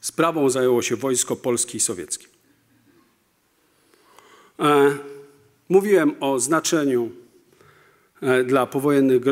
[0.00, 2.26] Sprawą zajęło się wojsko polskie i sowieckie.
[4.58, 4.96] E,
[5.68, 7.10] mówiłem o znaczeniu
[8.22, 9.22] e, dla powojennych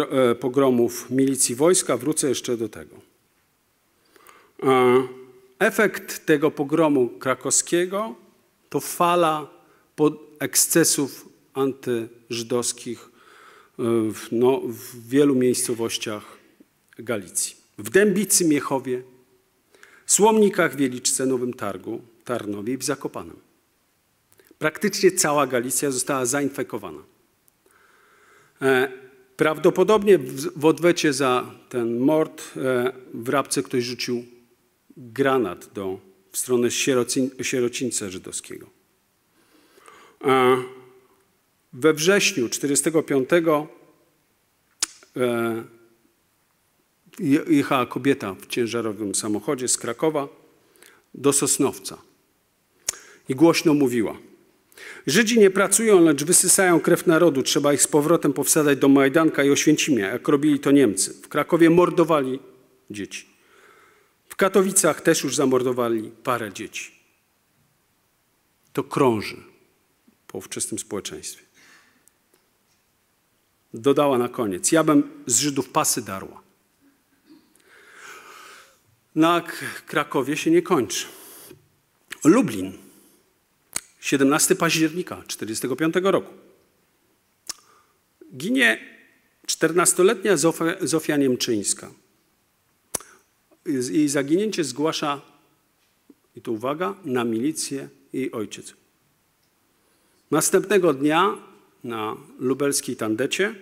[0.41, 2.97] pogromów milicji wojska, wrócę jeszcze do tego.
[5.59, 8.15] Efekt tego pogromu krakowskiego
[8.69, 9.47] to fala
[10.39, 13.09] ekscesów antyżydowskich
[13.79, 16.25] e, w, no, w wielu miejscowościach
[16.99, 17.57] Galicji.
[17.79, 19.03] W Dębicy, Miechowie,
[20.07, 23.37] Słomnikach, Wieliczce, Nowym Targu, Tarnowie i w Zakopanem.
[24.59, 27.03] Praktycznie cała Galicja została zainfekowana.
[28.63, 28.93] E,
[29.37, 30.19] prawdopodobnie
[30.57, 34.25] w odwecie za ten mord e, w Rabce ktoś rzucił
[34.97, 36.01] granat do,
[36.33, 38.78] w stronę sierocin, sierocińca żydowskiego.
[41.73, 43.29] We wrześniu 1945
[45.17, 45.65] e,
[47.49, 50.29] jechała kobieta w ciężarowym samochodzie z Krakowa
[51.15, 51.99] do Sosnowca
[53.29, 54.17] i głośno mówiła:
[55.07, 57.43] Żydzi nie pracują, lecz wysysają krew narodu.
[57.43, 61.15] Trzeba ich z powrotem powsadzać do Majdanka i Oświęcimia, jak robili to Niemcy.
[61.15, 62.39] W Krakowie mordowali
[62.91, 63.39] dzieci.
[64.39, 66.93] Katowicach też już zamordowali parę dzieci.
[68.73, 69.37] To krąży
[70.29, 71.45] po ówczesnym społeczeństwie.
[73.75, 76.43] Dodała na koniec: Ja bym z Żydów pasy darła.
[79.15, 79.41] Na
[79.87, 81.07] Krakowie się nie kończy.
[82.25, 82.73] Lublin,
[84.01, 86.33] 17 października 1945 roku.
[88.37, 88.99] Ginie
[89.47, 91.91] 14-letnia Zofia, Zofia Niemczyńska
[93.69, 95.21] jej zaginięcie zgłasza,
[96.37, 98.75] i tu uwaga, na milicję jej ojciec.
[100.31, 101.37] Następnego dnia
[101.85, 103.55] na lubelskiej tandecie,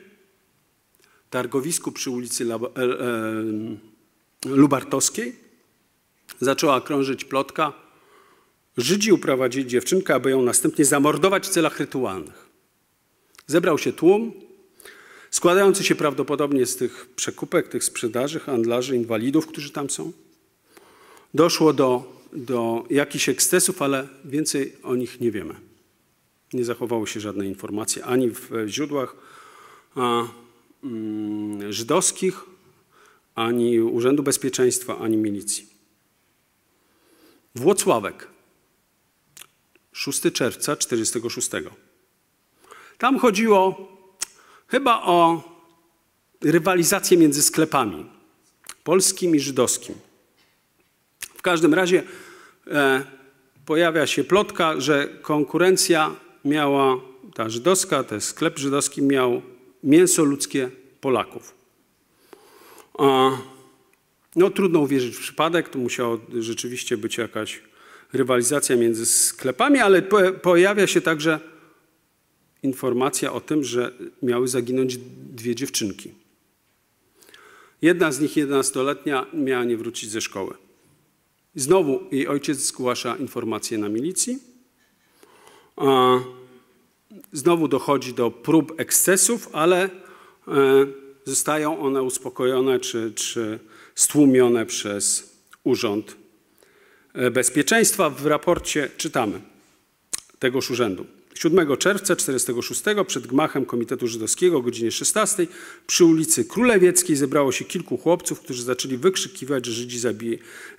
[1.30, 2.60] targowisku przy ulicy e, e,
[4.44, 5.36] Lubartowskiej,
[6.40, 7.72] zaczęła krążyć plotka.
[8.76, 12.46] Żydzi uprowadzili dziewczynkę, aby ją następnie zamordować w celach rytualnych.
[13.46, 14.32] Zebrał się tłum,
[15.30, 20.12] składający się prawdopodobnie z tych przekupek, tych sprzedaży, handlarzy, inwalidów, którzy tam są.
[21.34, 25.65] Doszło do, do jakichś ekscesów, ale więcej o nich nie wiemy.
[26.52, 29.16] Nie zachowało się żadnej informacji ani w źródłach
[30.84, 32.44] mm, żydowskich,
[33.34, 35.66] ani Urzędu Bezpieczeństwa, ani milicji.
[37.54, 38.28] Włocławek.
[39.92, 41.50] 6 czerwca 46.
[42.98, 43.88] Tam chodziło
[44.68, 45.42] chyba o
[46.40, 48.06] rywalizację między sklepami
[48.84, 49.94] polskim i żydowskim.
[51.20, 52.02] W każdym razie
[52.66, 53.04] e,
[53.66, 57.00] pojawia się plotka, że konkurencja miała,
[57.34, 59.42] ta żydowska, ten sklep żydowski miał
[59.82, 61.54] mięso ludzkie Polaków.
[62.98, 63.30] E,
[64.36, 67.62] no trudno uwierzyć w przypadek, to musiała rzeczywiście być jakaś
[68.12, 70.02] rywalizacja między sklepami, ale
[70.42, 71.40] pojawia się także
[72.62, 74.96] informacja o tym, że miały zaginąć
[75.32, 76.14] dwie dziewczynki.
[77.82, 80.54] Jedna z nich, 11-letnia, miała nie wrócić ze szkoły.
[81.54, 84.38] Znowu jej ojciec zgłasza informację na milicji.
[87.32, 89.90] Znowu dochodzi do prób ekscesów, ale e,
[91.24, 93.58] zostają one uspokojone czy, czy
[93.94, 95.34] stłumione przez
[95.64, 96.16] Urząd
[97.32, 98.10] Bezpieczeństwa.
[98.10, 99.40] W raporcie czytamy
[100.38, 101.06] tegoż urzędu.
[101.34, 105.46] 7 czerwca 1946 przed gmachem Komitetu Żydowskiego o godzinie 16
[105.86, 110.00] przy ulicy Królewieckiej zebrało się kilku chłopców, którzy zaczęli wykrzykiwać, że Żydzi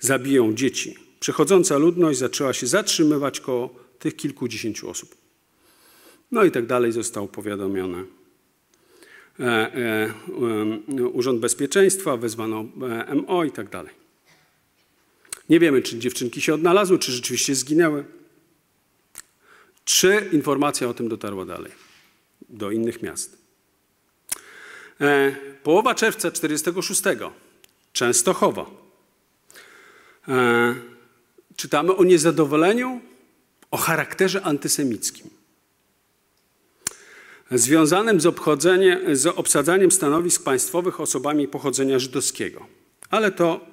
[0.00, 0.96] zabiją dzieci.
[1.20, 5.14] Przechodząca ludność zaczęła się zatrzymywać koło tych kilkudziesięciu osób.
[6.30, 8.04] No i tak dalej został powiadomiony
[9.40, 10.14] e, e,
[10.98, 12.64] e, Urząd Bezpieczeństwa, wezwano
[13.08, 13.94] e, MO i tak dalej.
[15.48, 18.04] Nie wiemy, czy dziewczynki się odnalazły, czy rzeczywiście zginęły.
[19.84, 21.72] Czy informacja o tym dotarła dalej
[22.48, 23.38] do innych miast?
[25.62, 27.02] Połowa czerwca 46.
[27.92, 28.70] Częstochowa.
[31.56, 33.00] Czytamy o niezadowoleniu
[33.70, 35.30] o charakterze antysemickim.
[37.50, 38.26] Związanym z,
[39.12, 42.66] z obsadzaniem stanowisk państwowych osobami pochodzenia żydowskiego.
[43.10, 43.66] Ale to,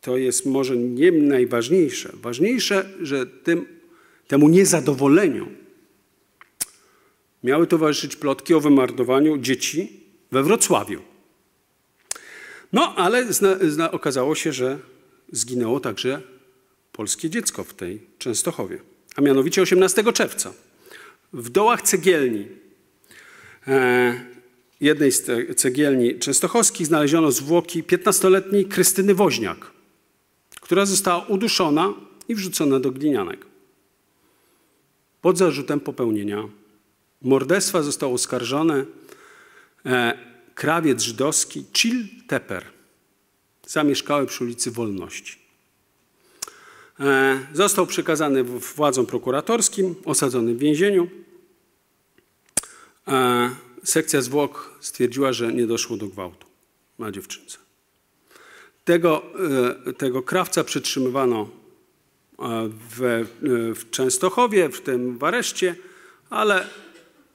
[0.00, 2.12] to jest może nie najważniejsze.
[2.14, 3.80] Ważniejsze, że tym
[4.30, 5.48] Temu niezadowoleniu
[7.44, 10.00] miały towarzyszyć plotki o wymordowaniu dzieci
[10.32, 11.02] we Wrocławiu.
[12.72, 14.78] No, ale zna, zna, okazało się, że
[15.32, 16.22] zginęło także
[16.92, 18.78] polskie dziecko w tej Częstochowie,
[19.16, 20.52] a mianowicie 18 czerwca.
[21.32, 22.48] W dołach cegielni,
[23.66, 24.20] e,
[24.80, 25.26] jednej z
[25.56, 29.70] cegielni częstochowskich, znaleziono zwłoki 15-letniej Krystyny Woźniak,
[30.60, 31.94] która została uduszona
[32.28, 33.50] i wrzucona do glinianek
[35.20, 36.48] pod zarzutem popełnienia
[37.22, 38.86] morderstwa został oskarżony
[39.86, 40.18] e,
[40.54, 42.64] krawiec żydowski Cil Teper,
[43.66, 45.39] zamieszkały przy ulicy Wolności.
[47.00, 51.08] E, został przekazany władzom prokuratorskim, osadzony w więzieniu.
[53.08, 53.50] E,
[53.84, 56.46] sekcja zwłok stwierdziła, że nie doszło do gwałtu
[56.98, 57.58] na dziewczynce.
[58.84, 59.22] Tego,
[59.86, 61.48] e, tego krawca przetrzymywano
[62.90, 63.26] w,
[63.76, 65.76] w Częstochowie, w tym w areszcie,
[66.30, 66.66] ale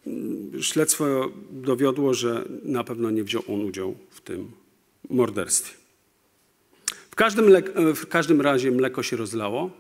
[0.08, 4.52] mm, śledztwo dowiodło, że na pewno nie wziął on udział w tym
[5.10, 5.85] morderstwie.
[7.16, 7.46] W każdym,
[7.96, 9.72] w każdym razie mleko się rozlało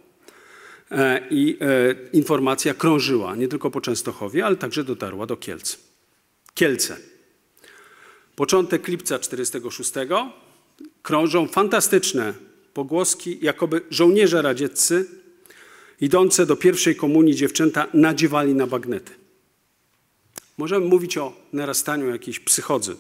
[0.91, 5.77] e, i e, informacja krążyła nie tylko po Częstochowie, ale także dotarła do Kielc.
[6.53, 6.97] Kielce.
[8.35, 9.91] Początek lipca 46
[11.03, 12.33] krążą fantastyczne
[12.73, 15.05] pogłoski, jakoby żołnierze radzieccy
[16.01, 19.11] idące do pierwszej komunii dziewczęta nadziewali na bagnety.
[20.57, 22.95] Możemy mówić o narastaniu jakiejś psychodzy.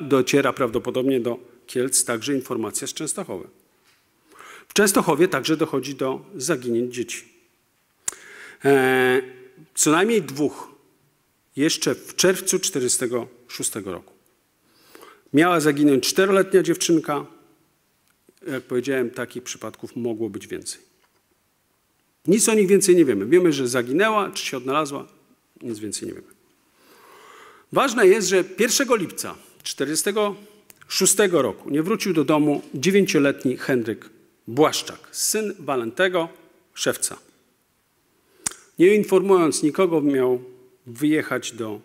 [0.00, 3.48] dociera prawdopodobnie do Kielc także informacja z Częstochowy.
[4.68, 7.24] W Częstochowie także dochodzi do zaginięć dzieci.
[8.64, 9.22] E,
[9.74, 10.68] co najmniej dwóch
[11.56, 14.12] jeszcze w czerwcu 1946 roku.
[15.32, 17.26] Miała zaginąć czteroletnia dziewczynka,
[18.46, 20.80] jak powiedziałem, takich przypadków mogło być więcej.
[22.26, 23.26] Nic o nich więcej nie wiemy.
[23.26, 25.06] Wiemy, że zaginęła, czy się odnalazła,
[25.62, 26.26] nic więcej nie wiemy.
[27.72, 30.04] Ważne jest, że 1 lipca 1946
[31.32, 34.10] roku nie wrócił do domu dziewięcioletni Henryk
[34.48, 36.28] Błaszczak, syn Walentego,
[36.74, 37.16] szewca.
[38.78, 40.42] Nie informując nikogo, miał
[40.86, 41.80] wyjechać do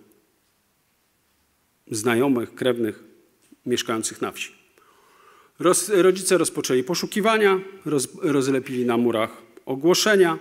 [1.92, 3.04] znajomych, krewnych
[3.66, 4.52] mieszkających na wsi.
[5.60, 9.30] Roz, rodzice rozpoczęli poszukiwania, roz, rozlepili na murach
[9.66, 10.40] ogłoszenia.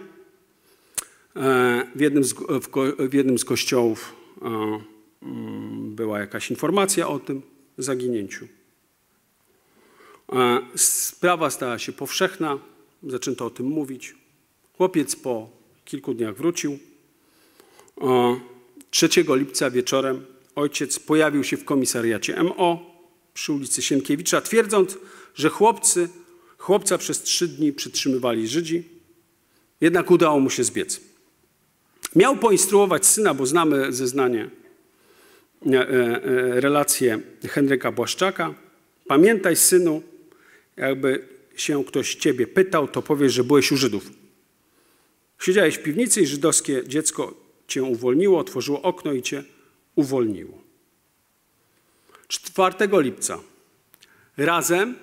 [1.36, 2.68] E, w jednym z, w,
[3.08, 4.46] w jednym z kościołów e,
[5.22, 7.42] mm, była jakaś informacja o tym
[7.78, 8.48] zaginięciu.
[10.76, 12.58] Sprawa stała się powszechna,
[13.02, 14.14] zaczęto o tym mówić.
[14.76, 15.50] Chłopiec po
[15.84, 16.78] kilku dniach wrócił.
[18.90, 22.92] 3 lipca wieczorem ojciec pojawił się w komisariacie MO
[23.34, 24.98] przy ulicy Sienkiewicza, twierdząc,
[25.34, 26.08] że chłopcy,
[26.62, 28.84] Chłopca przez trzy dni przytrzymywali Żydzi,
[29.80, 31.00] jednak udało mu się zbiec.
[32.16, 34.50] Miał poinstruować syna, bo znamy zeznanie,
[36.50, 38.54] relację Henryka Błaszczaka.
[39.06, 40.02] Pamiętaj, synu,
[40.76, 44.10] jakby się ktoś ciebie pytał, to powiesz, że byłeś u Żydów.
[45.40, 47.34] Siedziałeś w piwnicy i żydowskie dziecko
[47.68, 49.44] cię uwolniło, otworzyło okno i cię
[49.94, 50.62] uwolniło.
[52.28, 53.38] 4 lipca
[54.36, 54.94] razem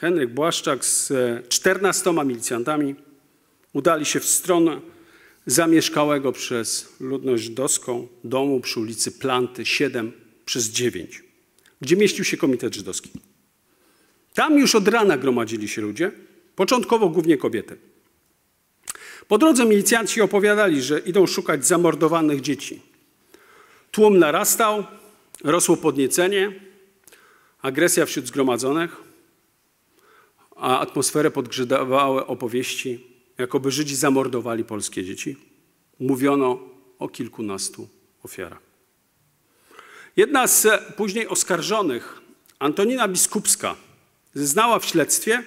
[0.00, 1.12] Henryk Błaszczak z
[1.48, 2.94] 14 milicjantami
[3.72, 4.80] udali się w stronę
[5.46, 10.12] zamieszkałego przez ludność żydowską domu przy ulicy Planty 7
[10.44, 11.22] przez 9,
[11.80, 13.10] gdzie mieścił się komitet żydowski.
[14.34, 16.12] Tam już od rana gromadzili się ludzie,
[16.56, 17.76] początkowo głównie kobiety.
[19.28, 22.82] Po drodze milicjanci opowiadali, że idą szukać zamordowanych dzieci.
[23.90, 24.84] Tłum narastał,
[25.44, 26.60] rosło podniecenie,
[27.62, 28.96] agresja wśród zgromadzonych,
[30.56, 35.36] a atmosferę podgrzewały opowieści, jakoby Żydzi zamordowali polskie dzieci.
[36.00, 36.58] Mówiono
[36.98, 37.88] o kilkunastu
[38.22, 38.62] ofiarach.
[40.16, 40.66] Jedna z
[40.96, 42.20] później oskarżonych,
[42.58, 43.76] Antonina Biskupska,
[44.34, 45.42] zeznała w śledztwie,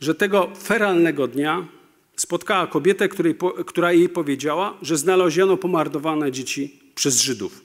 [0.00, 1.68] że tego feralnego dnia
[2.16, 3.34] spotkała kobietę, której,
[3.66, 7.64] która jej powiedziała, że znaleziono pomordowane dzieci przez Żydów.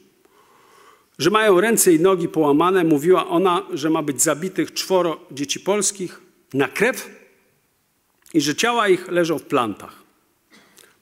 [1.18, 2.84] Że mają ręce i nogi połamane.
[2.84, 6.22] Mówiła ona, że ma być zabitych czworo dzieci polskich
[6.54, 7.23] na krew
[8.34, 10.04] i że ciała ich leżą w plantach.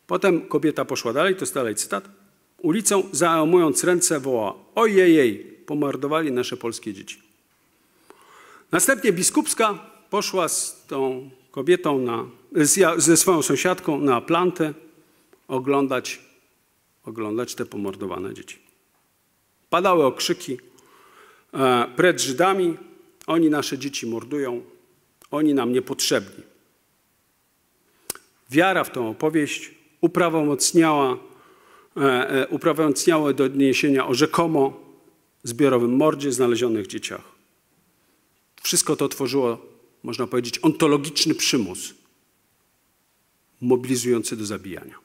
[0.08, 2.10] Potem kobieta poszła dalej, to jest dalej cytat.
[2.58, 7.22] Ulicą załamując ręce woła: Ojej, pomordowali nasze polskie dzieci.
[8.72, 12.26] Następnie biskupska poszła z tą kobietą, na,
[12.98, 14.74] ze swoją sąsiadką na plantę
[15.48, 16.20] oglądać,
[17.06, 18.60] oglądać te pomordowane dzieci.
[19.70, 20.58] Padały okrzyki
[21.54, 22.78] e, precz Żydami,
[23.28, 24.62] oni nasze dzieci mordują,
[25.32, 26.51] oni nam niepotrzebni.
[28.52, 31.18] Wiara w tą opowieść uprawomocniała,
[31.98, 34.80] e, e, uprawomocniała do odniesienia o rzekomo
[35.44, 37.22] zbiorowym mordzie znalezionych dzieciach.
[38.62, 39.72] Wszystko to tworzyło
[40.04, 41.94] można powiedzieć, ontologiczny przymus
[43.62, 44.96] mobilizujący do zabijania.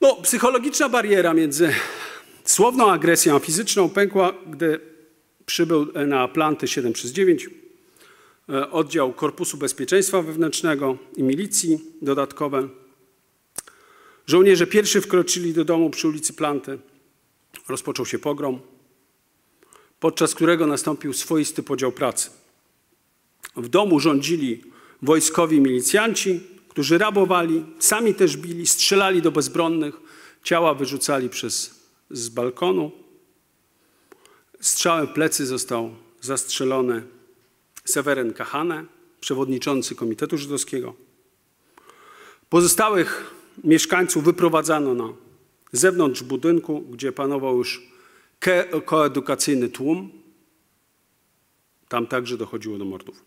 [0.00, 1.74] No, psychologiczna bariera między
[2.44, 4.80] słowną agresją a fizyczną pękła, gdy
[5.46, 7.50] przybył na planty 7 przez 9 e,
[8.70, 12.68] oddział Korpusu Bezpieczeństwa Wewnętrznego i milicji dodatkowe.
[14.26, 16.78] Żołnierze pierwszy wkroczyli do domu przy ulicy Planty.
[17.68, 18.60] Rozpoczął się pogrom,
[20.00, 22.30] podczas którego nastąpił swoisty podział pracy.
[23.56, 24.64] W domu rządzili
[25.02, 29.94] wojskowi milicjanci, którzy rabowali, sami też bili, strzelali do bezbronnych,
[30.44, 31.80] ciała wyrzucali przez,
[32.10, 32.90] z balkonu.
[34.60, 37.17] Strzałem plecy został zastrzelony
[37.88, 38.84] Seweren Kahane,
[39.20, 40.94] przewodniczący Komitetu Żydowskiego.
[42.48, 45.12] Pozostałych mieszkańców wyprowadzano na
[45.72, 47.82] zewnątrz budynku, gdzie panował już
[48.84, 50.10] koedukacyjny tłum.
[51.88, 53.24] Tam także dochodziło do mordów.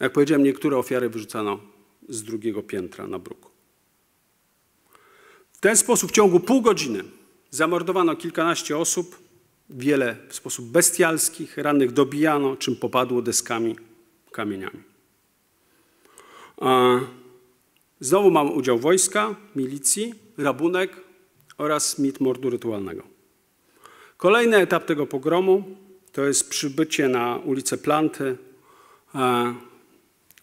[0.00, 1.60] Jak powiedziałem, niektóre ofiary wyrzucano
[2.08, 3.50] z drugiego piętra na bruk.
[5.52, 7.04] W ten sposób w ciągu pół godziny
[7.50, 9.27] zamordowano kilkanaście osób,
[9.70, 13.76] wiele w sposób bestialskich, rannych dobijano, czym popadło deskami,
[14.32, 14.82] kamieniami.
[18.00, 21.00] Znowu mamy udział wojska, milicji, rabunek
[21.58, 23.02] oraz mit mordu rytualnego.
[24.16, 25.64] Kolejny etap tego pogromu
[26.12, 28.36] to jest przybycie na ulicę Planty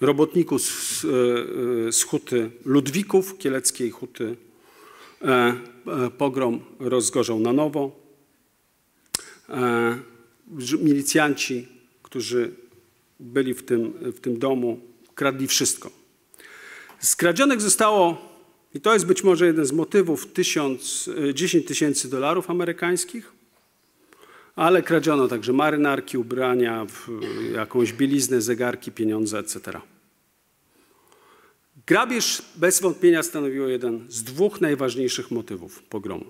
[0.01, 4.35] robotników z, e, z huty Ludwików, kieleckiej huty
[5.21, 5.55] e, e,
[6.17, 8.04] pogrom rozgorzał na nowo.
[10.79, 11.67] Milicjanci,
[12.03, 12.51] którzy
[13.19, 14.79] byli w tym, w tym domu,
[15.15, 15.91] kradli wszystko.
[16.99, 18.17] Skradzionych zostało,
[18.73, 23.33] i to jest być może jeden z motywów, tysiąc, 10 tysięcy dolarów amerykańskich,
[24.55, 26.85] ale kradziono także marynarki, ubrania,
[27.53, 29.81] jakąś bieliznę, zegarki, pieniądze, etc.
[31.87, 36.25] Grabież bez wątpienia stanowiło jeden z dwóch najważniejszych motywów pogromu.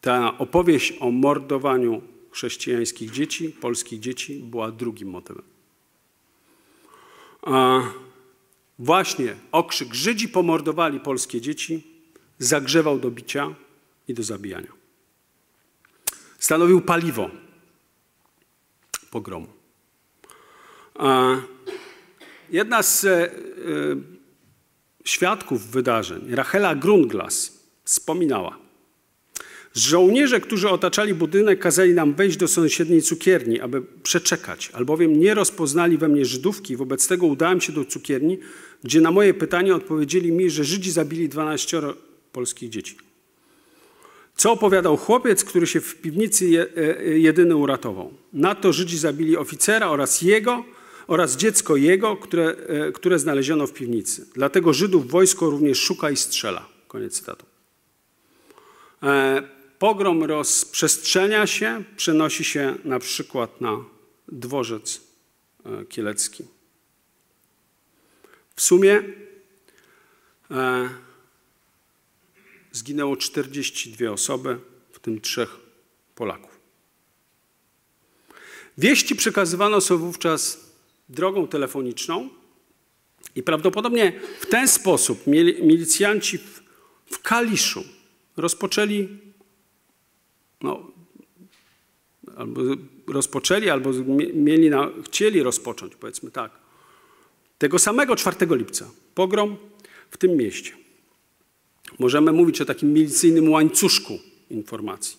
[0.00, 5.42] Ta opowieść o mordowaniu chrześcijańskich dzieci, polskich dzieci, była drugim motywem.
[7.42, 7.80] A
[8.78, 11.86] właśnie okrzyk Żydzi pomordowali polskie dzieci
[12.38, 13.54] zagrzewał do bicia
[14.08, 14.72] i do zabijania.
[16.38, 17.30] Stanowił paliwo
[19.10, 19.46] pogromu.
[20.94, 21.36] A
[22.50, 23.30] Jedna z e, e,
[25.04, 28.58] świadków wydarzeń, Rachela Grundglas, wspominała,
[29.78, 35.98] Żołnierze, którzy otaczali budynek, kazali nam wejść do sąsiedniej cukierni, aby przeczekać, albowiem nie rozpoznali
[35.98, 36.76] we mnie Żydówki.
[36.76, 38.38] Wobec tego udałem się do cukierni,
[38.84, 41.82] gdzie na moje pytanie odpowiedzieli mi, że Żydzi zabili 12
[42.32, 42.96] polskich dzieci.
[44.36, 48.12] Co opowiadał chłopiec, który się w piwnicy je, e, jedyny uratował?
[48.32, 50.64] Na to Żydzi zabili oficera oraz jego
[51.06, 54.26] oraz dziecko jego, które, e, które znaleziono w piwnicy.
[54.34, 56.68] Dlatego Żydów wojsko również szuka i strzela.
[56.88, 57.46] Koniec cytatu.
[59.02, 63.84] E, pogrom rozprzestrzenia się, przenosi się na przykład na
[64.28, 65.00] dworzec
[65.64, 66.44] e, kielecki.
[68.56, 69.02] W sumie
[70.50, 70.88] e,
[72.72, 74.58] zginęło 42 osoby,
[74.92, 75.56] w tym trzech
[76.14, 76.58] Polaków.
[78.78, 80.60] Wieści przekazywano są wówczas
[81.08, 82.28] drogą telefoniczną
[83.34, 85.26] i prawdopodobnie w ten sposób
[85.62, 86.62] milicjanci w,
[87.06, 87.84] w Kaliszu
[88.36, 89.27] rozpoczęli
[90.62, 90.92] no,
[92.36, 92.60] albo
[93.06, 93.90] rozpoczęli, albo
[94.34, 96.50] mieli na, chcieli rozpocząć, powiedzmy tak,
[97.58, 99.56] tego samego 4 lipca pogrom
[100.10, 100.72] w tym mieście.
[101.98, 104.18] Możemy mówić o takim milicyjnym łańcuszku
[104.50, 105.16] informacji,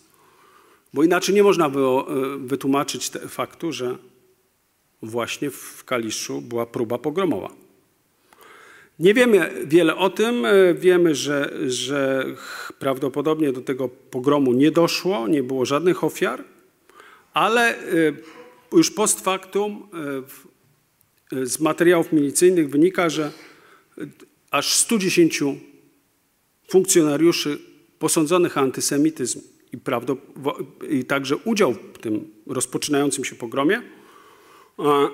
[0.93, 3.97] bo inaczej nie można było e, wytłumaczyć faktu, że
[5.01, 7.68] właśnie w Kaliszu była próba pogromowa.
[8.99, 10.45] Nie wiemy wiele o tym.
[10.45, 12.25] E, wiemy, że, że
[12.79, 16.43] prawdopodobnie do tego pogromu nie doszło, nie było żadnych ofiar,
[17.33, 17.83] ale e,
[18.73, 19.87] już post factum
[21.31, 23.31] e, z materiałów milicyjnych wynika, że
[24.51, 25.43] aż 110
[26.67, 27.59] funkcjonariuszy
[27.99, 29.41] posądzonych o antysemityzm
[29.73, 29.77] i,
[30.89, 33.81] i także udział w tym rozpoczynającym się pogromie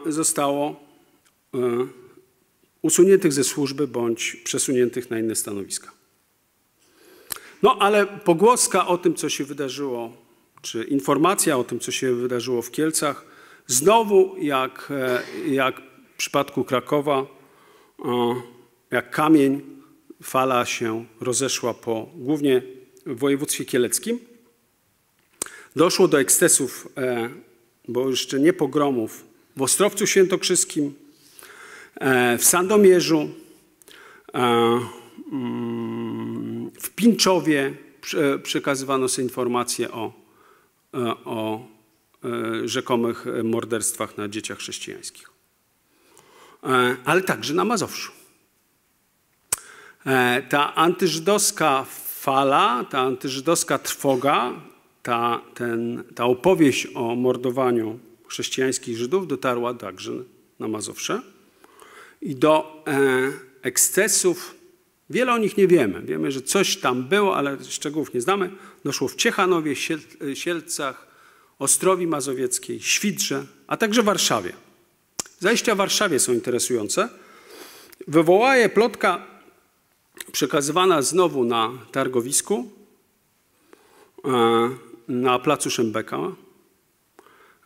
[0.05, 0.79] zostało
[2.85, 5.91] usuniętych ze służby bądź przesuniętych na inne stanowiska.
[7.63, 10.13] No ale pogłoska o tym, co się wydarzyło,
[10.61, 13.25] czy informacja o tym, co się wydarzyło w Kielcach,
[13.67, 15.81] znowu jak, e, jak
[16.13, 17.25] w przypadku Krakowa,
[18.91, 19.61] jak kamień,
[20.23, 22.61] fala się rozeszła po głównie
[23.05, 24.19] w województwie kieleckim.
[25.75, 27.29] Doszło do ekscesów, e,
[27.87, 29.23] bo jeszcze nie pogromów
[29.55, 31.04] w Ostrowcu Świętokrzyskim, E,
[32.37, 33.29] w Sandomierzu,
[34.33, 34.79] e,
[35.31, 37.73] mm, w Pinczowie
[38.43, 40.13] przekazywano informacje o,
[40.93, 41.67] e, o
[42.65, 45.29] rzekomych morderstwach na dzieciach chrześcijańskich.
[47.05, 48.11] Ale także na Mazowszu.
[50.49, 51.85] Ta antyżydowska
[52.19, 54.53] fala, ta antyżydowska trwoga,
[55.03, 60.11] ta, ten, ta opowieść o mordowaniu chrześcijańskich Żydów dotarła także
[60.59, 61.21] na Mazowsze
[62.25, 64.55] i do e, ekscesów.
[65.09, 66.01] Wiele o nich nie wiemy.
[66.01, 68.51] Wiemy, że coś tam było, ale szczegółów nie znamy.
[68.85, 69.99] Doszło w Ciechanowie, Siel,
[70.33, 71.07] Sielcach,
[71.59, 74.53] Ostrowi Mazowieckiej, Świdrze, a także Warszawie.
[75.39, 77.09] Zajścia w Warszawie są interesujące.
[78.07, 79.27] Wywołaje plotka
[80.31, 82.71] przekazywana znowu na targowisku,
[84.25, 84.29] e,
[85.07, 86.19] na placu Szembeka.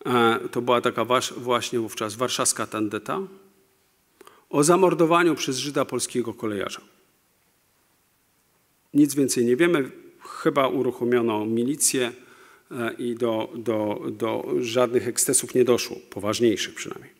[0.06, 1.06] E, to była taka
[1.38, 3.20] właśnie wówczas warszawska tandeta
[4.50, 6.82] o zamordowaniu przez Żyda polskiego kolejarza.
[8.94, 9.92] Nic więcej nie wiemy.
[10.20, 12.12] Chyba uruchomiono milicję
[12.72, 17.12] e, i do, do, do żadnych ekscesów nie doszło, poważniejszych przynajmniej.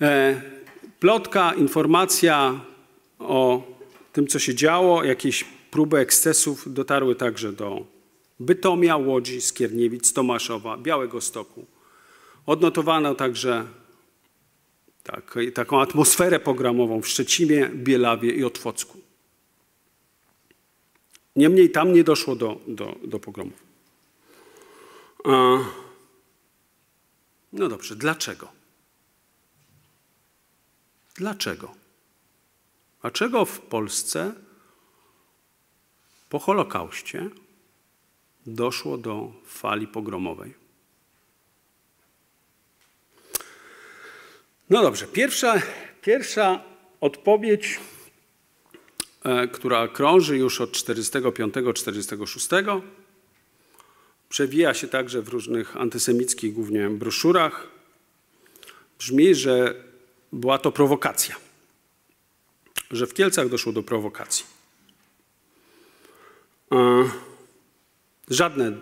[0.00, 0.42] E,
[1.00, 2.60] plotka, informacja
[3.18, 3.62] o
[4.12, 7.86] tym, co się działo, jakieś próby ekscesów dotarły także do
[8.40, 11.66] Bytomia, Łodzi, Skierniewic, Tomaszowa, Białego Stoku.
[12.46, 13.64] Odnotowano także
[15.06, 19.00] tak, taką atmosferę programową w Szczecinie, Bielawie i Otwocku.
[21.36, 23.66] Niemniej tam nie doszło do, do, do pogromów.
[27.52, 28.48] No dobrze, dlaczego?
[31.14, 31.74] Dlaczego?
[33.00, 34.34] Dlaczego w Polsce
[36.28, 37.30] po Holokauście
[38.46, 40.65] doszło do fali pogromowej?
[44.70, 45.62] No dobrze, pierwsza,
[46.02, 46.64] pierwsza
[47.00, 47.80] odpowiedź,
[49.24, 52.82] e, która krąży już od 45-46,
[54.28, 57.68] przewija się także w różnych antysemickich głównie broszurach,
[58.98, 59.74] brzmi, że
[60.32, 61.36] była to prowokacja,
[62.90, 64.44] że w Kielcach doszło do prowokacji.
[66.72, 67.10] E,
[68.30, 68.72] żadne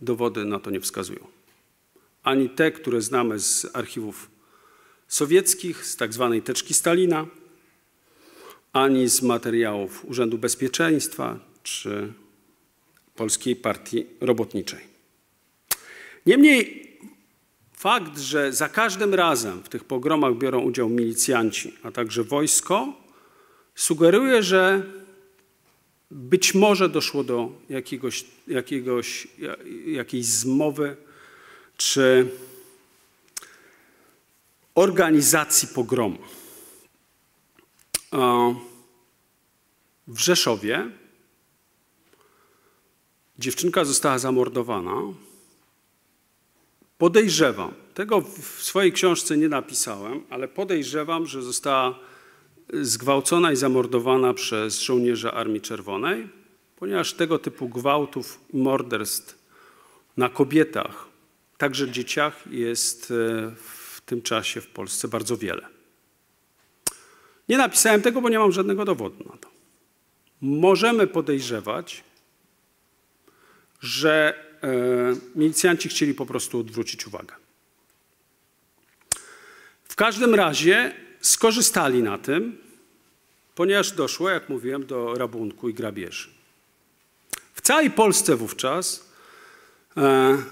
[0.00, 1.26] dowody na to nie wskazują.
[2.22, 4.31] Ani te, które znamy z archiwów
[5.12, 7.26] sowieckich, z tak zwanej teczki Stalina,
[8.72, 12.12] ani z materiałów Urzędu Bezpieczeństwa czy
[13.16, 14.80] Polskiej Partii Robotniczej.
[16.26, 16.88] Niemniej
[17.72, 22.92] fakt, że za każdym razem w tych pogromach biorą udział milicjanci, a także wojsko,
[23.74, 24.82] sugeruje, że
[26.10, 29.28] być może doszło do jakiegoś, jakiegoś,
[29.86, 30.96] jakiejś zmowy
[31.76, 32.28] czy
[34.74, 36.18] organizacji pogromu.
[40.08, 40.90] W Rzeszowie
[43.38, 44.94] dziewczynka została zamordowana.
[46.98, 51.98] Podejrzewam, tego w swojej książce nie napisałem, ale podejrzewam, że została
[52.72, 56.28] zgwałcona i zamordowana przez żołnierza Armii Czerwonej,
[56.76, 59.38] ponieważ tego typu gwałtów i morderstw
[60.16, 61.06] na kobietach,
[61.58, 63.14] także dzieciach, jest e,
[63.56, 63.81] w
[64.12, 65.68] tym czasie w Polsce bardzo wiele.
[67.48, 69.48] Nie napisałem tego, bo nie mam żadnego dowodu na to.
[70.40, 72.04] Możemy podejrzewać,
[73.80, 74.68] że e,
[75.34, 77.34] milicjanci chcieli po prostu odwrócić uwagę.
[79.84, 82.58] W każdym razie skorzystali na tym,
[83.54, 86.28] ponieważ doszło, jak mówiłem, do rabunku i grabieży.
[87.54, 89.08] W całej Polsce wówczas
[89.96, 90.42] e,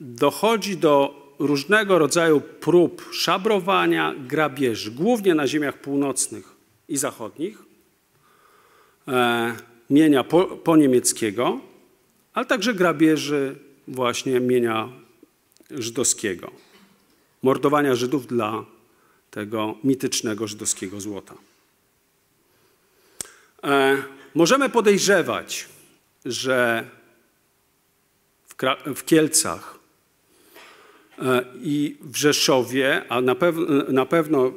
[0.00, 6.56] dochodzi do różnego rodzaju prób szabrowania, grabieży, głównie na ziemiach północnych
[6.88, 7.58] i zachodnich,
[9.08, 9.56] e,
[9.90, 11.60] mienia po, po niemieckiego,
[12.34, 13.56] ale także grabieży
[13.88, 14.88] właśnie mienia
[15.70, 16.50] żydowskiego,
[17.42, 18.64] mordowania Żydów dla
[19.30, 21.34] tego mitycznego żydowskiego złota.
[23.64, 24.02] E,
[24.34, 25.68] możemy podejrzewać,
[26.24, 26.84] że
[28.94, 29.79] w, Kielcach
[31.62, 33.56] i w Rzeszowie, a na, pew
[33.88, 34.52] na pewno,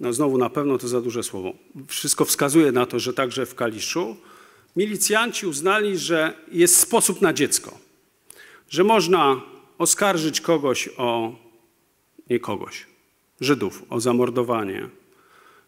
[0.00, 1.52] no znowu na pewno to za duże słowo,
[1.88, 4.16] wszystko wskazuje na to, że także w Kaliszu,
[4.76, 7.78] milicjanci uznali, że jest sposób na dziecko,
[8.70, 9.42] że można
[9.78, 11.34] oskarżyć kogoś o,
[12.30, 12.86] nie kogoś,
[13.40, 14.88] Żydów o zamordowanie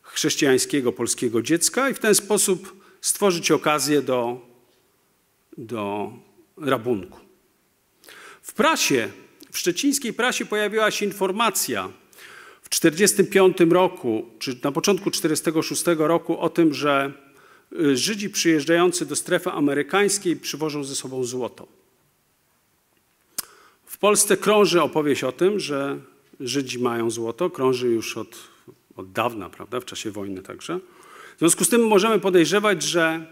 [0.02, 4.40] chrześcijańskiego polskiego dziecka i w ten sposób stworzyć okazję do,
[5.58, 6.12] do
[6.56, 7.18] rabunku.
[8.42, 9.08] W prasie,
[9.56, 11.88] w szczecińskiej prasie pojawiła się informacja
[12.62, 17.12] w 1945 roku, czy na początku 1946 roku o tym, że
[17.72, 21.66] y, Żydzi przyjeżdżający do strefy amerykańskiej przywożą ze sobą złoto.
[23.84, 25.98] W Polsce krąży opowieść o tym, że
[26.40, 28.36] Żydzi mają złoto, krąży już od,
[28.96, 30.80] od dawna, prawda, w czasie wojny także.
[31.36, 33.26] W związku z tym możemy podejrzewać, że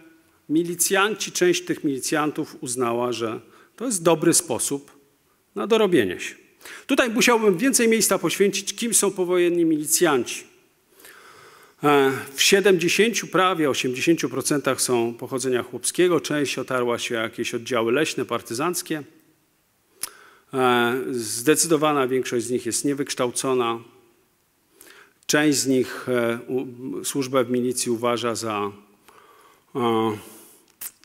[0.48, 3.40] milicjanci, część tych milicjantów uznała, że
[3.76, 4.93] to jest dobry sposób
[5.54, 6.34] na dorobienie się.
[6.86, 10.44] Tutaj musiałbym więcej miejsca poświęcić, kim są powojenni milicjanci.
[11.84, 19.02] E, w 70, prawie 80% są pochodzenia chłopskiego, część otarła się jakieś oddziały leśne, partyzanckie.
[20.54, 23.78] E, zdecydowana większość z nich jest niewykształcona.
[25.26, 26.38] Część z nich e,
[27.04, 28.72] służbę w milicji uważa za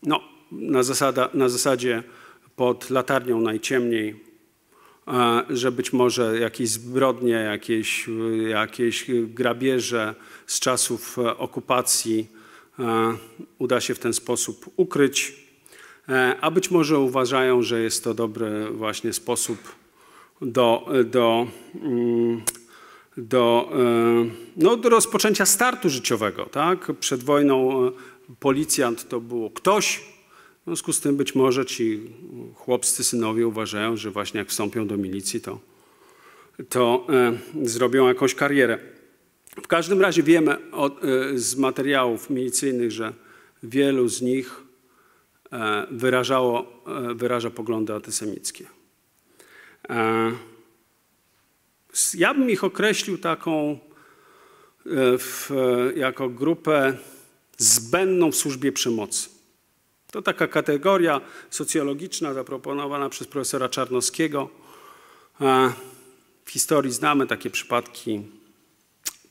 [0.03, 0.21] no,
[0.51, 2.03] na, zasada, na zasadzie
[2.55, 4.28] pod latarnią najciemniej,
[5.49, 8.09] że być może jakieś zbrodnie, jakieś,
[8.47, 10.15] jakieś grabieże
[10.47, 12.27] z czasów okupacji
[13.59, 15.35] uda się w ten sposób ukryć.
[16.09, 19.57] E, a być może uważają, że jest to dobry właśnie sposób
[20.41, 21.47] do, do,
[21.81, 22.41] mm,
[23.17, 26.45] do, e, no, do rozpoczęcia startu życiowego.
[26.45, 26.91] Tak?
[26.99, 27.91] Przed wojną e,
[28.39, 30.01] policjant to było ktoś,
[30.69, 32.01] w związku z tym być może ci
[32.55, 35.59] chłopscy synowie uważają, że właśnie jak wstąpią do milicji, to,
[36.69, 37.07] to
[37.63, 38.79] zrobią jakąś karierę.
[39.63, 40.99] W każdym razie wiemy od,
[41.35, 43.13] z materiałów milicyjnych, że
[43.63, 44.69] wielu z nich
[45.51, 48.65] E, wyrażało, e, wyraża poglądy antysemickie.
[49.89, 50.31] E,
[52.13, 53.79] ja bym ich określił taką
[55.17, 55.49] w,
[55.95, 56.97] jako grupę
[57.57, 59.29] zbędną w służbie przemocy.
[60.11, 64.49] To taka kategoria socjologiczna zaproponowana przez profesora Czarnowskiego.
[66.45, 68.21] W historii znamy takie przypadki,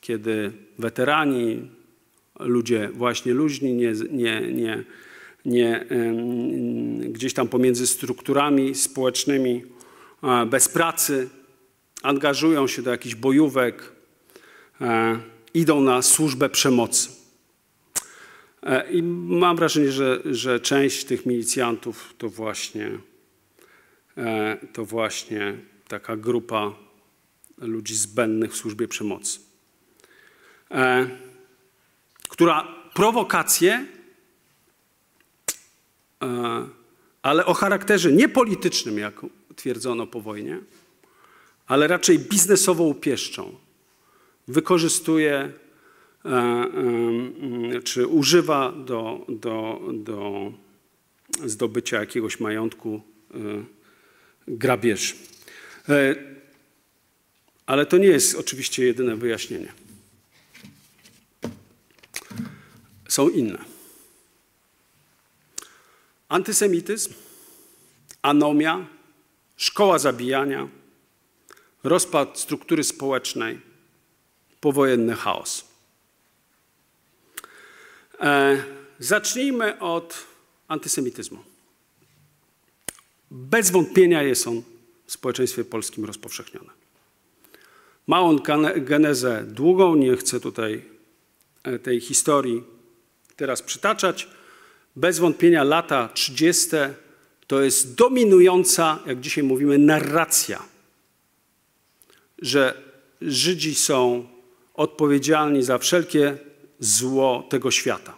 [0.01, 1.69] kiedy weterani,
[2.39, 4.83] ludzie właśnie luźni, nie, nie, nie
[5.45, 5.85] nie,
[7.09, 9.63] gdzieś tam pomiędzy strukturami społecznymi,
[10.47, 11.29] bez pracy,
[12.03, 13.91] angażują się do jakichś bojówek,
[14.81, 15.19] e,
[15.53, 17.18] idą na służbę przemocy.
[18.69, 22.91] E, I mam wrażenie, że, że część tych milicjantów to właśnie,
[24.17, 25.57] e, to właśnie
[25.87, 26.75] taka grupa
[27.57, 29.39] ludzi zbędnych w służbie przemocy,
[32.29, 33.85] która prowokacje
[36.23, 36.67] e,
[37.21, 39.21] ale o charakterze nie politycznym, jak
[39.55, 40.59] twierdzono po wojnie,
[41.67, 43.55] ale raczej biznesowo-upieszczą.
[44.47, 45.68] Wykorzystuje e,
[47.83, 50.51] czy używa do, do, do
[51.45, 53.01] zdobycia jakiegoś majątku
[54.47, 55.15] grabież.
[57.65, 59.73] Ale to nie jest oczywiście jedyne wyjaśnienie.
[63.07, 63.59] Są inne.
[66.29, 67.13] Antysemityzm,
[68.21, 68.87] anomia,
[69.57, 70.67] szkoła zabijania,
[71.83, 73.59] rozpad struktury społecznej,
[74.61, 75.68] powojenny chaos.
[78.21, 78.63] E,
[78.99, 80.27] zacznijmy od
[80.67, 81.39] antysemityzmu.
[83.31, 84.61] Bez wątpienia jest on
[85.05, 86.69] w społeczeństwie polskim rozpowszechniony.
[88.07, 88.39] Ma on
[88.77, 90.85] genezę długą, nie chcę tutaj
[91.63, 92.63] e, tej historii
[93.35, 94.27] teraz przytaczać.
[94.95, 96.67] Bez wątpienia lata 30.
[97.47, 100.63] to jest dominująca, jak dzisiaj mówimy, narracja,
[102.41, 102.89] że
[103.21, 104.27] Żydzi są
[104.73, 106.37] odpowiedzialni za wszelkie
[106.79, 108.17] zło tego świata.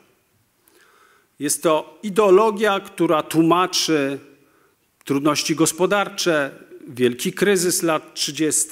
[1.40, 4.20] Jest to ideologia, która tłumaczy
[5.04, 6.52] trudności gospodarcze,
[6.88, 8.68] wielki kryzys lat 30.,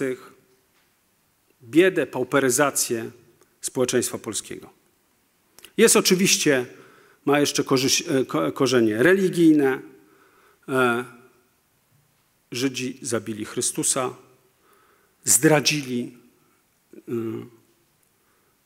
[1.63, 3.11] biedę, pauperyzację
[3.61, 4.69] społeczeństwa polskiego.
[5.77, 6.65] Jest oczywiście,
[7.25, 9.81] ma jeszcze e, korzenie religijne.
[10.69, 11.05] E,
[12.51, 14.15] Żydzi zabili Chrystusa,
[15.23, 16.17] zdradzili,
[16.97, 17.01] e,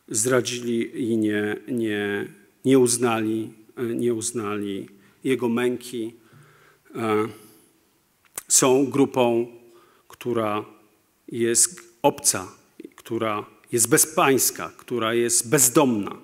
[0.08, 2.28] zdradzili i nie, nie,
[2.66, 3.54] nie, uznali,
[3.96, 4.90] nie uznali
[5.24, 6.14] Jego męki.
[8.48, 9.48] Są grupą,
[10.08, 10.66] która
[11.28, 12.64] jest obca
[13.04, 16.18] która jest bezpańska, która jest bezdomna.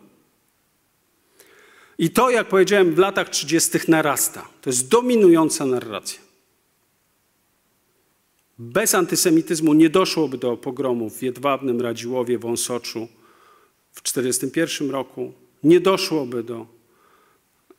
[1.98, 3.78] I to, jak powiedziałem, w latach 30.
[3.88, 4.48] narasta.
[4.62, 6.20] To jest dominująca narracja.
[8.60, 13.08] Bez antysemityzmu nie doszłoby do pogromów w Jedwabnym, Radziłowie, Wąsoczu
[14.00, 15.34] w 1941 roku.
[15.64, 16.68] Nie doszłoby do,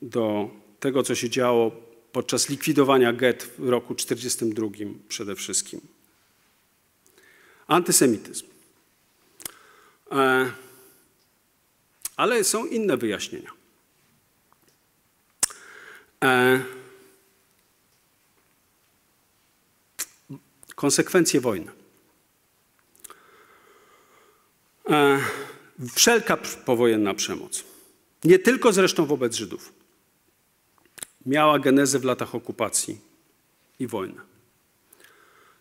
[0.02, 0.50] do
[0.80, 1.72] tego, co się działo
[2.12, 5.80] podczas likwidowania get w roku 1942 przede wszystkim.
[7.66, 8.46] Antysemityzm.
[10.12, 10.52] E,
[12.16, 13.50] ale są inne wyjaśnienia.
[16.24, 16.60] E,
[20.74, 21.72] konsekwencje wojny.
[25.94, 27.64] Wszelka powojenna przemoc,
[28.24, 29.72] nie tylko zresztą wobec Żydów,
[31.26, 32.98] miała genezę w latach okupacji
[33.78, 34.20] i wojny.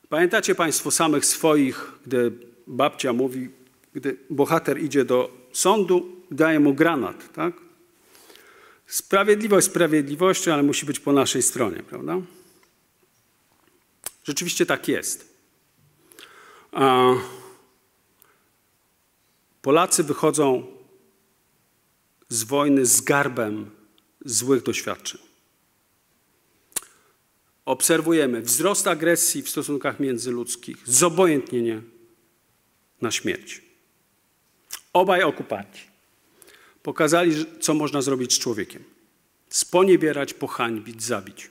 [0.10, 2.32] Pamiętacie Państwo samych swoich, gdy
[2.68, 3.50] babcia mówi,
[3.94, 7.54] gdy bohater idzie do sądu, daje mu granat, tak?
[8.88, 12.22] Sprawiedliwość sprawiedliwością, ale musi być po naszej stronie, prawda?
[14.24, 15.34] Rzeczywiście tak jest.
[19.62, 20.68] Polacy wychodzą
[22.30, 23.72] z wojny z garbem
[24.26, 25.22] złych doświadczeń.
[27.66, 31.82] Obserwujemy wzrost agresji w stosunkach międzyludzkich, zobojętnienie
[33.02, 33.62] na śmierć.
[34.94, 35.84] Obaj okupanci
[36.84, 38.84] pokazali, co można zrobić z człowiekiem.
[39.50, 41.50] Sponiewierać, pohańbić, zabić.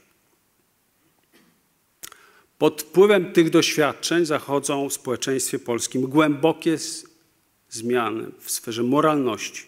[2.57, 6.77] Pod wpływem tych doświadczeń zachodzą w społeczeństwie polskim głębokie
[7.69, 9.65] zmiany w sferze moralności.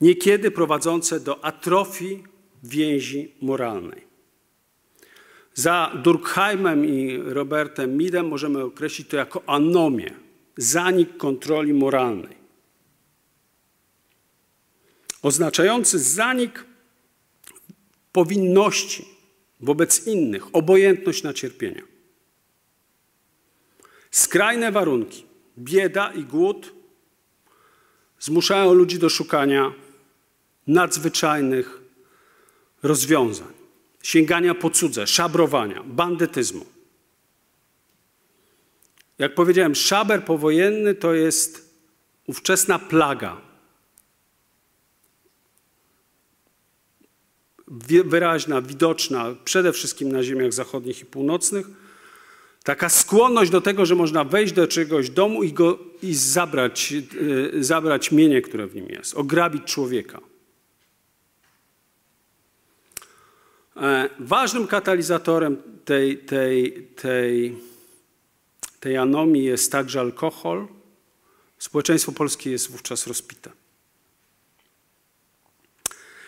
[0.00, 2.24] Niekiedy prowadzące do atrofii
[2.62, 4.10] więzi moralnej.
[5.54, 10.14] Za Durkheimem i Robertem Midem możemy określić to jako anomię
[10.56, 12.36] zanik kontroli moralnej,
[15.22, 16.64] oznaczający zanik
[18.12, 19.04] powinności
[19.60, 21.82] wobec innych, obojętność na cierpienia.
[24.10, 25.24] Skrajne warunki,
[25.58, 26.72] bieda i głód
[28.18, 29.72] zmuszają ludzi do szukania
[30.66, 31.80] nadzwyczajnych
[32.82, 33.52] rozwiązań,
[34.02, 36.66] sięgania po cudze, szabrowania, bandytyzmu.
[39.18, 41.74] Jak powiedziałem, szaber powojenny to jest
[42.26, 43.40] ówczesna plaga.
[48.04, 51.66] Wyraźna, widoczna przede wszystkim na ziemiach zachodnich i północnych.
[52.70, 57.64] Taka skłonność do tego, że można wejść do czegoś domu i, go, i zabrać, yy,
[57.64, 60.20] zabrać mienie, które w nim jest, ograbić człowieka.
[63.76, 67.56] E, ważnym katalizatorem tej, tej, tej
[68.80, 70.68] tej anomii jest także alkohol.
[71.58, 73.50] Społeczeństwo polskie jest wówczas rozpite.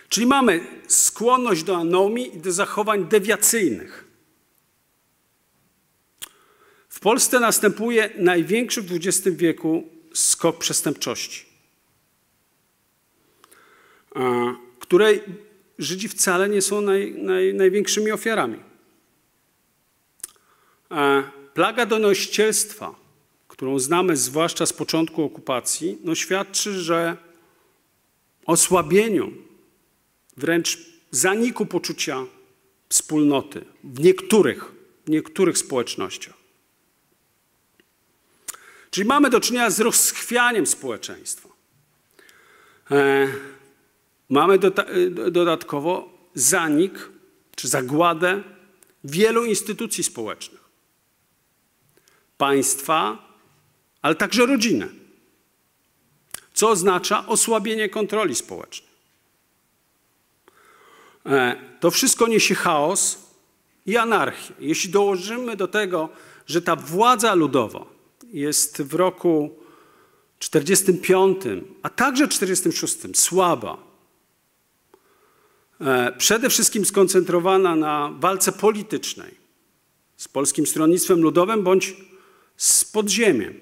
[0.08, 4.11] Czyli mamy skłonność do anomii i do zachowań dewiacyjnych.
[7.02, 11.44] Polsce następuje największy w XX wieku skok przestępczości,
[14.78, 15.22] której
[15.78, 18.58] Żydzi wcale nie są naj, naj, największymi ofiarami.
[21.54, 22.94] Plaga donościelstwa,
[23.48, 27.16] którą znamy zwłaszcza z początku okupacji, no świadczy, że
[28.46, 29.32] osłabieniu,
[30.36, 30.78] wręcz
[31.10, 32.24] zaniku poczucia
[32.88, 34.72] wspólnoty w niektórych,
[35.06, 36.41] w niektórych społecznościach.
[38.92, 41.48] Czyli mamy do czynienia z rozchwianiem społeczeństwa.
[42.90, 43.28] E,
[44.28, 44.70] mamy do,
[45.30, 47.08] dodatkowo zanik
[47.56, 48.42] czy zagładę
[49.04, 50.60] wielu instytucji społecznych.
[52.38, 53.28] Państwa,
[54.02, 54.88] ale także rodziny.
[56.54, 58.92] Co oznacza osłabienie kontroli społecznej.
[61.26, 63.18] E, to wszystko niesie chaos
[63.86, 64.54] i anarchię.
[64.58, 66.08] Jeśli dołożymy do tego,
[66.46, 67.91] że ta władza ludowa
[68.32, 69.50] jest w roku
[70.38, 71.42] 45,
[71.82, 73.78] a także 46 słaba,
[75.80, 79.42] e, przede wszystkim skoncentrowana na walce politycznej
[80.16, 81.96] z Polskim Stronnictwem Ludowym bądź
[82.56, 83.54] z podziemiem.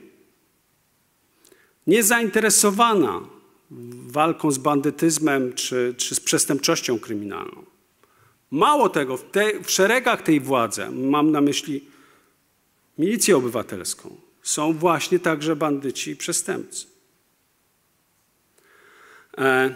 [1.86, 3.20] Niezainteresowana
[4.06, 7.64] walką z bandytyzmem czy, czy z przestępczością kryminalną.
[8.50, 11.84] Mało tego, w, te, w szeregach tej władzy, mam na myśli
[12.98, 16.86] milicję obywatelską, są właśnie także bandyci i przestępcy.
[19.38, 19.74] E,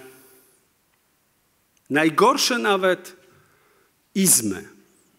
[1.90, 3.16] najgorsze nawet
[4.14, 4.68] izmy,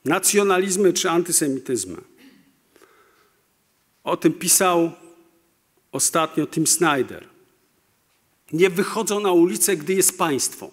[0.05, 1.97] nacjonalizmy czy antysemityzmy.
[4.03, 4.91] O tym pisał
[5.91, 7.27] ostatnio Tim Snyder.
[8.51, 10.71] Nie wychodzą na ulicę, gdy jest państwo,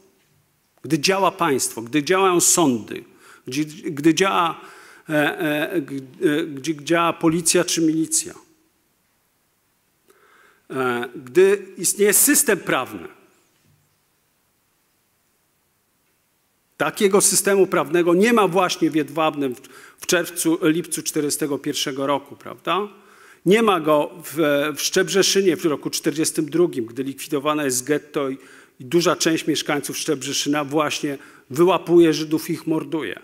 [0.82, 3.04] gdy działa państwo, gdy działają sądy,
[3.46, 4.60] gdy, gdy działa,
[5.08, 5.82] e, e, e,
[6.46, 8.34] gdzie działa policja czy milicja.
[10.72, 13.08] E, gdy istnieje system prawny.
[16.76, 19.54] Takiego systemu prawnego nie ma właśnie w Jedwabnym
[20.00, 22.88] w czerwcu, lipcu 1941 roku, prawda?
[23.46, 24.34] Nie ma go w,
[24.76, 28.38] w Szczebrzeszynie w roku 1942, gdy likwidowane jest getto i,
[28.80, 31.18] i duża część mieszkańców Szczebrzeszyna właśnie
[31.50, 33.20] wyłapuje Żydów i ich morduje.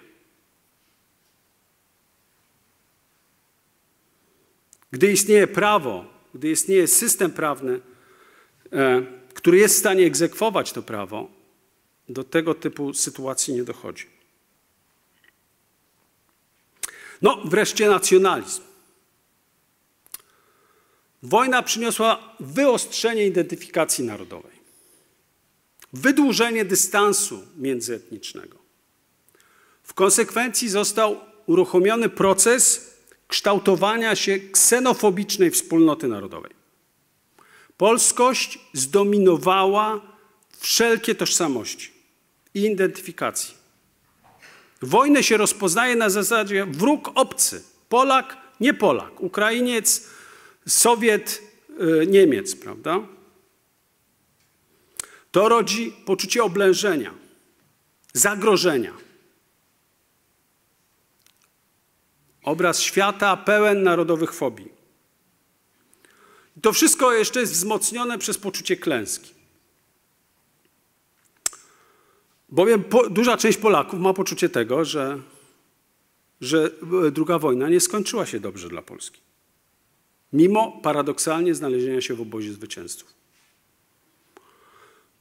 [4.91, 7.81] Gdy istnieje prawo, gdy istnieje system prawny,
[8.73, 9.03] e,
[9.35, 11.31] który jest w stanie egzekwować to prawo,
[12.09, 14.07] do tego typu sytuacji nie dochodzi.
[17.23, 18.63] No, wreszcie nacjonalizm.
[21.23, 24.53] Wojna przyniosła wyostrzenie identyfikacji narodowej,
[25.93, 28.59] wydłużenie dystansu międzyetnicznego.
[29.83, 32.88] W konsekwencji został uruchomiony proces
[33.29, 36.51] kształtowania się ksenofobicznej wspólnoty narodowej.
[37.77, 40.01] Polskość zdominowała
[40.59, 41.93] wszelkie tożsamości
[42.55, 43.55] i identyfikacji.
[44.83, 50.07] Wojnę się rozpoznaje na zasadzie wróg obcy, Polak, nie Polak, Ukrainiec,
[50.69, 51.43] Sowiet,
[52.03, 53.01] y, Niemiec, prawda?
[55.31, 57.15] To rodzi poczucie oblężenia,
[58.13, 59.08] zagrożenia.
[62.49, 64.69] Obraz świata pełen narodowych fobii.
[66.63, 69.35] To wszystko jeszcze jest wzmocnione przez poczucie klęski.
[72.49, 75.19] Bowiem po, duża część Polaków ma poczucie tego, że,
[76.41, 76.71] że
[77.13, 79.21] druga wojna nie skończyła się dobrze dla Polski.
[80.33, 83.15] Mimo paradoksalnie znalezienia się w obozie zwycięzców.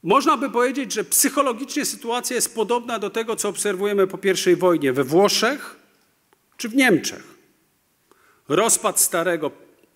[0.02, 4.18] Można by powiedzieć, że psychologicznie sytuacja jest podobna do tego, co obserwujemy po
[4.52, 5.77] I wojnie we Włoszech
[6.58, 7.24] czy w Niemczech.
[8.48, 9.50] Rozpad starego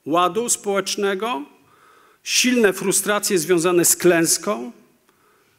[0.06, 1.42] ładu społecznego,
[2.22, 4.72] silne frustracje związane z klęską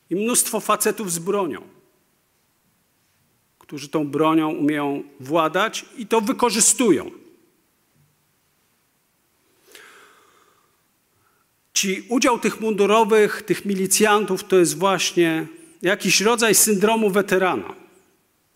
[0.09, 1.61] i mnóstwo facetów z bronią,
[3.59, 7.11] którzy tą bronią umieją władać i to wykorzystują.
[11.73, 15.47] Ci udział tych mundurowych, tych milicjantów to jest właśnie
[15.81, 17.75] jakiś rodzaj syndromu weterana,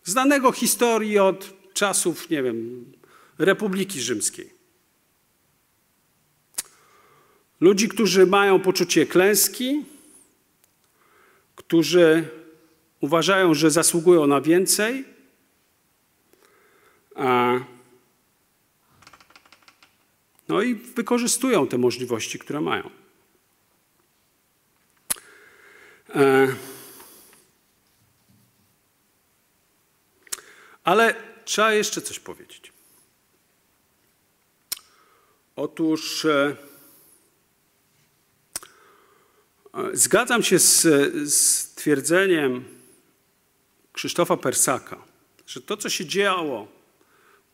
[0.03, 2.85] znanego historii od czasów, nie wiem,
[3.37, 4.53] Republiki Rzymskiej.
[7.61, 9.85] Ludzi, którzy mają poczucie klęski,
[11.55, 12.29] którzy
[12.99, 15.05] uważają, że zasługują na więcej,
[20.47, 22.89] no i wykorzystują te możliwości, które mają.
[26.15, 26.47] E,
[30.87, 32.71] Ale trzeba jeszcze coś powiedzieć.
[35.55, 36.55] Otóż e,
[39.93, 40.81] zgadzam się z,
[41.33, 42.65] z twierdzeniem
[43.93, 45.03] Krzysztofa Persaka,
[45.47, 46.67] że to, co się działo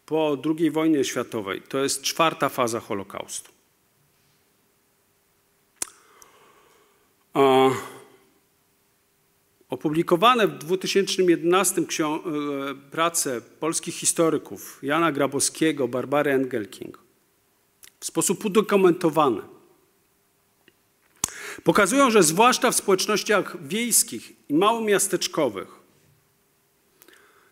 [0.06, 3.52] po II wojnie światowej, to jest czwarta faza Holokaustu.
[7.34, 7.70] A
[9.74, 17.00] opublikowane w 2011 ksią- e, prace polskich historyków Jana Grabowskiego, Barbary Engelking
[18.00, 19.42] w sposób udokumentowany
[21.64, 25.68] pokazują, że zwłaszcza w społecznościach wiejskich i małomiasteczkowych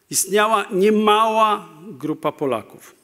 [0.10, 2.96] istniała niemała grupa Polaków,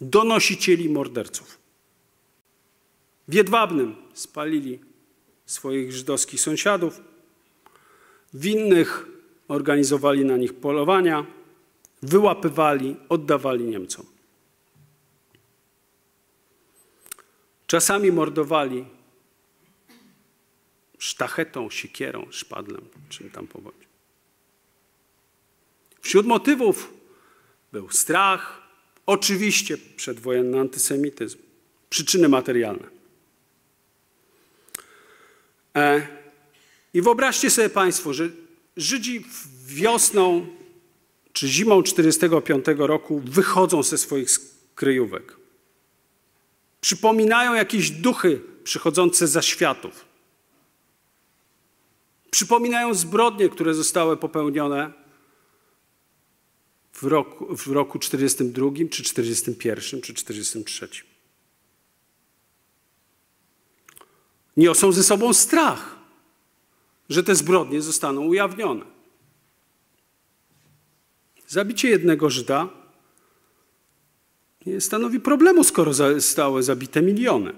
[0.00, 1.58] donosicieli morderców.
[3.28, 4.78] W Jedwabnym spalili
[5.46, 7.00] swoich żydowskich sąsiadów,
[8.32, 9.06] w innych
[9.48, 11.26] organizowali na nich polowania,
[12.02, 14.06] wyłapywali, oddawali Niemcom.
[17.66, 18.84] Czasami mordowali
[20.98, 23.86] sztachetą, siekierą, szpadlem, czym tam powodzi.
[26.00, 26.94] Wśród motywów
[27.72, 28.62] był strach,
[29.06, 31.38] oczywiście przedwojenny antysemityzm,
[31.90, 32.88] przyczyny materialne.
[35.76, 36.19] E,
[36.94, 38.30] I wyobraźcie sobie Państwo, że
[38.76, 39.24] Żydzi
[39.66, 40.46] wiosną
[41.32, 44.28] czy zimą 1945 roku wychodzą ze swoich
[44.74, 45.36] kryjówek.
[46.80, 50.04] Przypominają jakieś duchy przychodzące za światów.
[52.30, 54.92] Przypominają zbrodnie, które zostały popełnione
[56.92, 60.88] w roku, w roku 42, czy 41, czy 43.
[64.56, 65.99] Niosą ze sobą strach,
[67.10, 68.84] że te zbrodnie zostaną ujawnione.
[71.46, 72.68] Zabicie jednego Żyda
[74.66, 77.52] nie stanowi problemu, skoro zostały zabite miliony.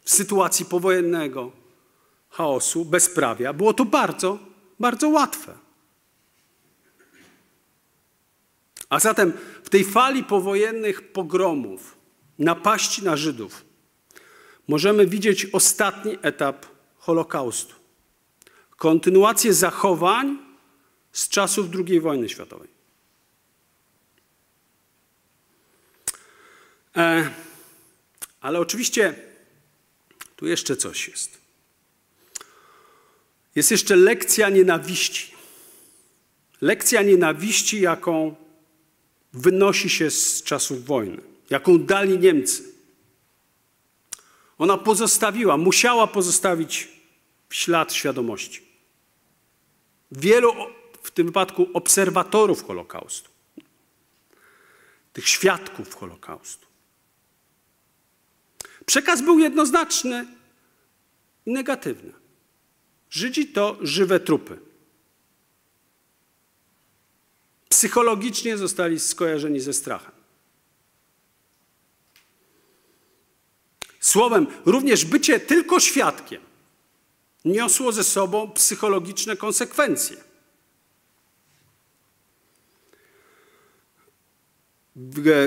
[0.00, 1.52] W sytuacji powojennego
[2.30, 4.38] chaosu, bezprawia było to bardzo,
[4.80, 5.54] bardzo łatwe.
[8.88, 9.32] A zatem
[9.62, 11.96] w tej fali powojennych pogromów,
[12.38, 13.64] napaści na Żydów,
[14.68, 16.73] możemy widzieć ostatni etap
[17.04, 17.74] Holokaustu.
[18.76, 20.38] Kontynuację zachowań
[21.12, 22.68] z czasów II wojny światowej.
[26.96, 27.30] E,
[28.40, 29.14] ale oczywiście
[30.36, 31.38] tu jeszcze coś jest.
[33.54, 35.34] Jest jeszcze lekcja nienawiści.
[36.60, 38.34] Lekcja nienawiści, jaką
[39.32, 42.73] wynosi się z czasów wojny, jaką dali Niemcy.
[44.58, 46.88] Ona pozostawiła, musiała pozostawić
[47.50, 48.62] ślad świadomości.
[50.12, 50.52] Wielu,
[51.02, 53.30] w tym wypadku, obserwatorów Holokaustu,
[55.12, 56.66] tych świadków Holokaustu.
[58.86, 60.26] Przekaz był jednoznaczny
[61.46, 62.12] i negatywny.
[63.10, 64.58] Żydzi to żywe trupy.
[67.68, 70.13] Psychologicznie zostali skojarzeni ze strachem.
[74.04, 76.42] Słowem, również bycie tylko świadkiem
[77.44, 80.16] niosło ze sobą psychologiczne konsekwencje.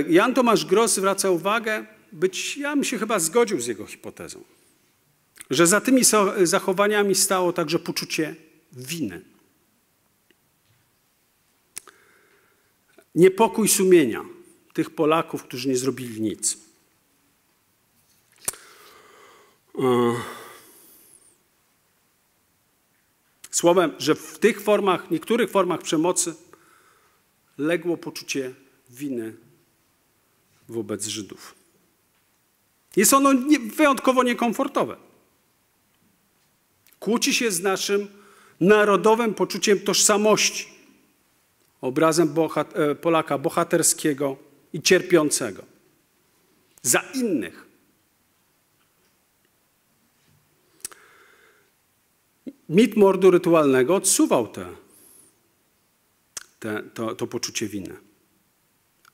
[0.09, 4.43] Jan Tomasz Gross zwraca uwagę, być, ja bym się chyba zgodził z jego hipotezą,
[5.49, 6.01] że za tymi
[6.43, 8.35] zachowaniami stało także poczucie
[8.71, 9.21] winy.
[13.15, 14.25] Niepokój sumienia
[14.73, 16.66] tych Polaków, którzy nie zrobili nic.
[23.51, 26.35] Słowem, że w tych formach, niektórych formach przemocy
[27.57, 28.53] legło poczucie
[28.89, 29.35] winy
[30.69, 31.55] wobec Żydów.
[32.95, 33.29] Jest ono
[33.75, 34.97] wyjątkowo niekomfortowe.
[36.99, 38.07] Kłóci się z naszym
[38.59, 40.67] narodowym poczuciem tożsamości,
[41.81, 44.37] obrazem bohat e, Polaka bohaterskiego
[44.73, 45.63] i cierpiącego
[46.81, 47.66] za innych.
[52.69, 54.65] Mit mordu rytualnego odsuwał te,
[56.59, 57.97] te, to, to poczucie winy.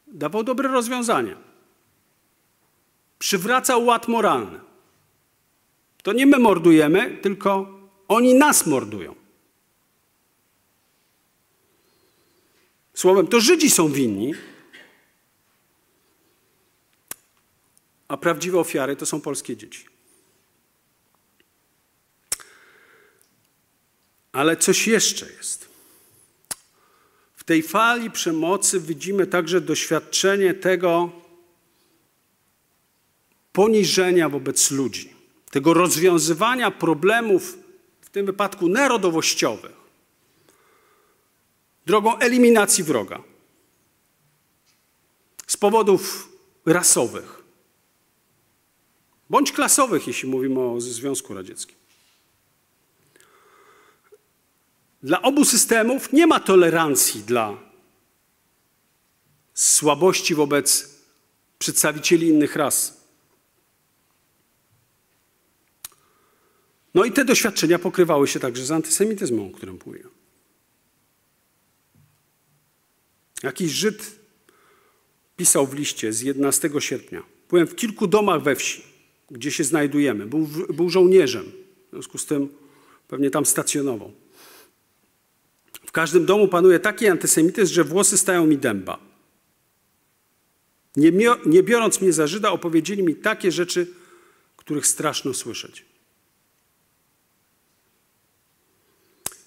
[0.07, 1.35] Dawał dobre rozwiązanie.
[3.19, 4.59] Przywracał ład moralny.
[6.03, 9.15] To nie my mordujemy, tylko oni nas mordują.
[12.93, 14.33] Słowem, to Żydzi są winni,
[18.07, 19.92] a prawdziwe ofiary to są polskie dzieci.
[24.33, 25.69] Ale coś jeszcze jest.
[27.35, 31.11] W tej fali przemocy widzimy także doświadczenie tego
[33.53, 35.13] poniżenia wobec ludzi,
[35.51, 37.57] tego rozwiązywania problemów,
[38.01, 39.75] w tym wypadku narodowościowych,
[41.85, 43.23] drogą eliminacji wroga
[45.47, 46.29] z powodów
[46.65, 47.43] rasowych
[49.29, 51.82] bądź klasowych, jeśli mówimy o Związku Radzieckim.
[55.03, 57.57] Dla obu systemów nie ma tolerancji dla
[59.53, 60.89] słabości wobec
[61.59, 63.03] przedstawicieli innych ras.
[66.93, 70.03] No i te doświadczenia pokrywały się także z antysemityzmem, o którym mówię.
[73.43, 74.19] Jakiś Żyd
[75.37, 77.23] pisał w liście z 11 sierpnia.
[77.49, 78.83] Byłem w kilku domach we wsi,
[79.31, 80.25] gdzie się znajdujemy.
[80.25, 81.51] Był, był żołnierzem,
[81.87, 82.49] w związku z tym
[83.07, 84.22] pewnie tam stacjonował.
[85.93, 88.99] Każdym domu panuje taki antysemityzm, że włosy stają mi dęba.
[90.95, 91.11] Nie,
[91.45, 93.93] nie biorąc mnie za Żyda, opowiedzieli mi takie rzeczy,
[94.57, 95.85] których straszno słyszeć.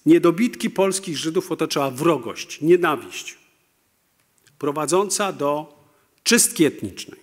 [0.05, 3.37] Niedobitki polskich Żydów otaczała wrogość, nienawiść,
[4.59, 5.79] prowadząca do
[6.23, 7.19] czystki etnicznej.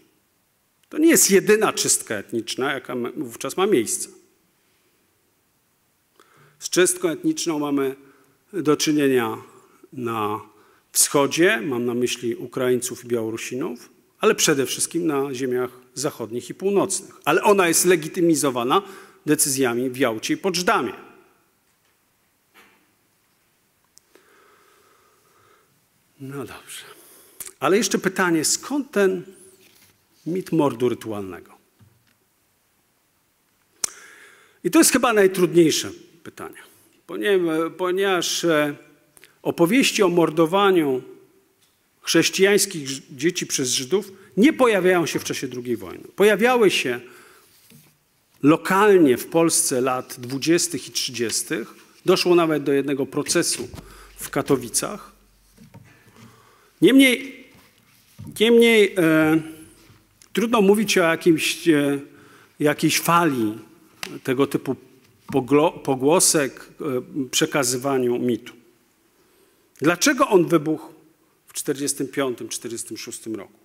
[0.88, 4.08] To nie jest jedyna czystka etniczna, jaka wówczas ma miejsce.
[6.58, 8.03] Z czystką etniczną mamy
[8.62, 9.36] do czynienia
[9.92, 10.40] na
[10.92, 13.90] wschodzie, mam na myśli Ukraińców i Białorusinów,
[14.20, 17.14] ale przede wszystkim na ziemiach zachodnich i północnych.
[17.24, 18.82] Ale ona jest legitymizowana
[19.26, 20.92] decyzjami w Jałcie i Poczdamie.
[26.20, 26.84] No dobrze.
[27.60, 29.22] Ale jeszcze pytanie, skąd ten
[30.26, 31.54] mit mordu rytualnego?
[34.64, 35.90] I to jest chyba najtrudniejsze
[36.22, 36.56] pytanie,
[37.76, 38.74] ponieważ e,
[39.42, 41.02] opowieści o mordowaniu
[42.02, 46.04] chrześcijańskich dzieci przez Żydów nie pojawiają się w czasie II wojny.
[46.16, 47.00] Pojawiały się
[48.42, 50.78] lokalnie w Polsce lat 20.
[50.78, 51.44] i 30.
[52.06, 53.68] Doszło nawet do jednego procesu
[54.16, 55.12] w Katowicach.
[56.82, 57.44] Niemniej,
[58.40, 59.40] niemniej e,
[60.32, 61.98] trudno mówić o jakimś, e,
[62.60, 63.58] jakiejś fali
[64.22, 64.76] tego typu
[65.82, 68.52] pogłosek, e, przekazywaniu mitu.
[69.78, 70.92] Dlaczego on wybuchł
[71.46, 73.58] w 1945-1946 roku?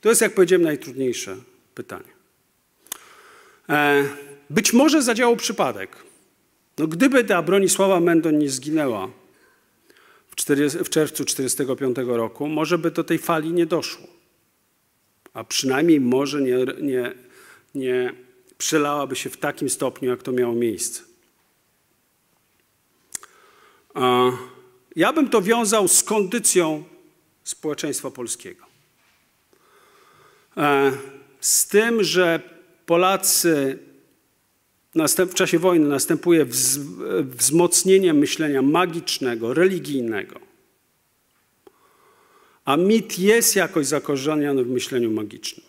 [0.00, 1.36] To jest, jak powiedziałem, najtrudniejsze
[1.74, 2.16] pytanie.
[3.68, 4.04] E,
[4.50, 5.96] być może zadziałał przypadek.
[6.78, 9.08] No, gdyby ta Bronisława Mendon nie zginęła
[10.28, 14.06] w, 40, w czerwcu 1945 roku, może by do tej fali nie doszło.
[15.34, 17.14] A przynajmniej może nie, nie,
[17.74, 18.12] nie
[18.58, 21.02] przelałaby się w takim stopniu, jak to miało miejsce.
[24.96, 26.84] Ja bym to wiązał z kondycją
[27.44, 28.66] społeczeństwa polskiego.
[30.56, 30.92] E,
[31.40, 32.40] z tym, że
[32.86, 33.78] Polacy
[35.30, 36.46] w czasie wojny następuje
[37.22, 40.40] wzmocnienie myślenia magicznego, religijnego.
[42.64, 45.66] A mit jest jakoś zakorzeniony w myśleniu magicznym.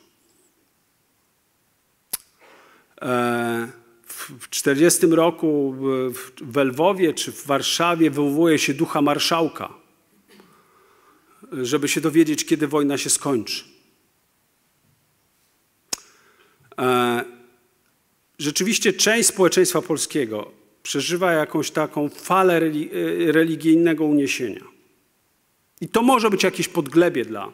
[3.01, 3.67] E,
[4.29, 5.75] w 40 roku
[6.41, 9.73] w Lwowie czy w Warszawie wywołuje się ducha marszałka,
[11.51, 13.63] żeby się dowiedzieć, kiedy wojna się skończy.
[16.79, 17.25] E,
[18.39, 20.51] rzeczywiście część społeczeństwa polskiego
[20.83, 22.71] przeżywa jakąś taką falę e,
[23.31, 24.63] religijnego uniesienia.
[25.81, 27.51] I to może być jakieś podglebie dla,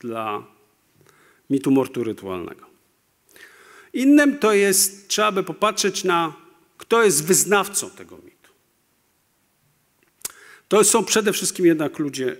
[0.00, 0.46] dla
[1.50, 2.75] mitu mortu rytualnego.
[3.96, 6.36] Innym to jest, trzeba by popatrzeć na,
[6.78, 8.52] kto jest wyznawcą tego mitu.
[10.68, 12.36] To są przede wszystkim jednak ludzie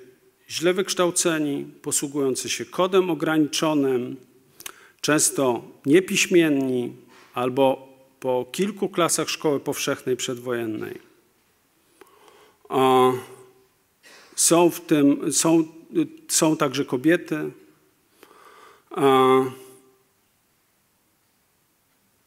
[0.51, 4.17] źle wykształceni, posługujący się kodem ograniczonym,
[5.01, 6.97] często niepiśmienni
[7.35, 7.89] albo
[8.21, 11.01] po kilku klasach szkoły powszechnej przedwojennej.
[14.37, 15.65] Są w tym, są,
[16.29, 17.51] są także kobiety.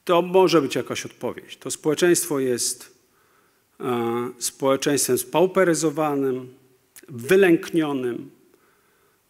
[0.09, 1.57] To może być jakaś odpowiedź.
[1.57, 2.99] To społeczeństwo jest
[4.39, 6.53] społeczeństwem spauperyzowanym,
[7.09, 8.31] wylęknionym,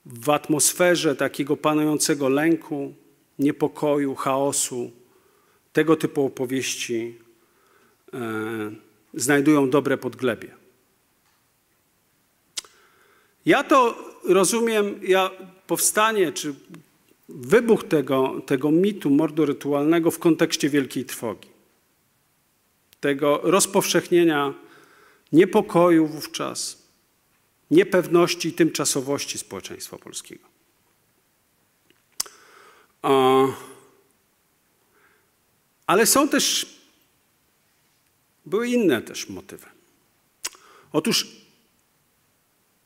[0.06, 2.94] w atmosferze takiego panującego lęku,
[3.40, 4.92] niepokoju, chaosu,
[5.74, 7.18] tego typu opowieści
[8.14, 8.20] e,
[9.14, 10.56] znajdują dobre podglebie.
[13.46, 15.32] Ja to rozumiem, ja
[15.68, 16.56] powstanie czy
[17.30, 21.50] wybuch tego, tego mitu mordu rytualnego w kontekście wielkiej trwogi.
[23.00, 24.54] Tego rozpowszechnienia
[25.32, 26.84] niepokoju wówczas,
[27.72, 30.50] niepewności i tymczasowości społeczeństwa polskiego.
[35.88, 36.76] Ale są też,
[38.46, 39.66] były inne też motywy.
[40.92, 41.28] Otóż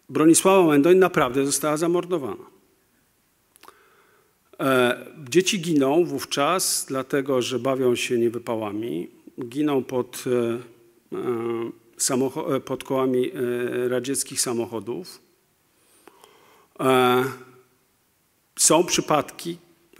[0.09, 2.53] Bronisława Mendoń naprawdę została zamordowana.
[4.64, 9.09] E, dzieci giną wówczas, dlatego że bawią się niewypałami.
[9.45, 10.24] Giną pod,
[11.14, 11.18] e,
[12.55, 13.32] e, pod kołami
[13.88, 15.22] radzieckich samochodów.
[18.55, 19.57] Są przypadki,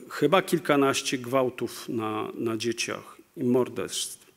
[0.10, 4.32] chyba kilkanaście gwałtów na, na dzieciach i morderstw.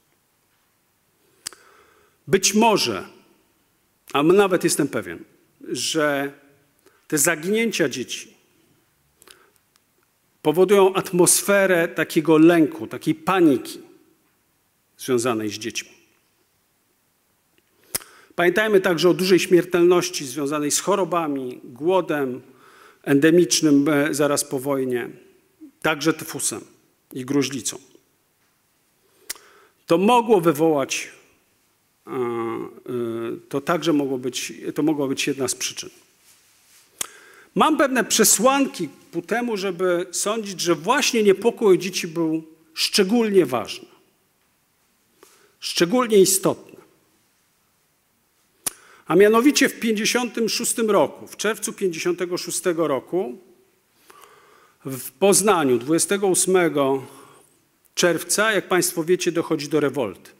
[2.26, 3.04] Być może,
[4.12, 5.24] a nawet jestem pewien,
[5.68, 6.32] że
[7.08, 8.35] te zaginięcia dzieci
[10.46, 13.80] powodują atmosferę takiego lęku, takiej paniki
[14.98, 15.90] związanej z dziećmi.
[18.34, 22.42] Pamiętajmy także o dużej śmiertelności związanej z chorobami, głodem
[23.02, 25.08] endemicznym e, zaraz po wojnie,
[25.82, 26.60] także tyfusem
[27.12, 27.78] i gruźlicą.
[29.86, 31.08] To mogło wywołać,
[32.06, 32.16] e, e,
[33.48, 35.90] to także mogło być, to mogła być jedna z przyczyn.
[37.56, 42.42] Mam pewne przesłanki ku temu, żeby sądzić, że właśnie niepokój dzieci był
[42.74, 43.88] szczególnie ważny,
[45.60, 46.76] szczególnie istotny.
[49.06, 53.38] A mianowicie w 56 roku, w czerwcu 56 roku
[54.84, 56.56] w Poznaniu 28
[57.94, 60.30] czerwca, jak Państwo wiecie, dochodzi do rewolty.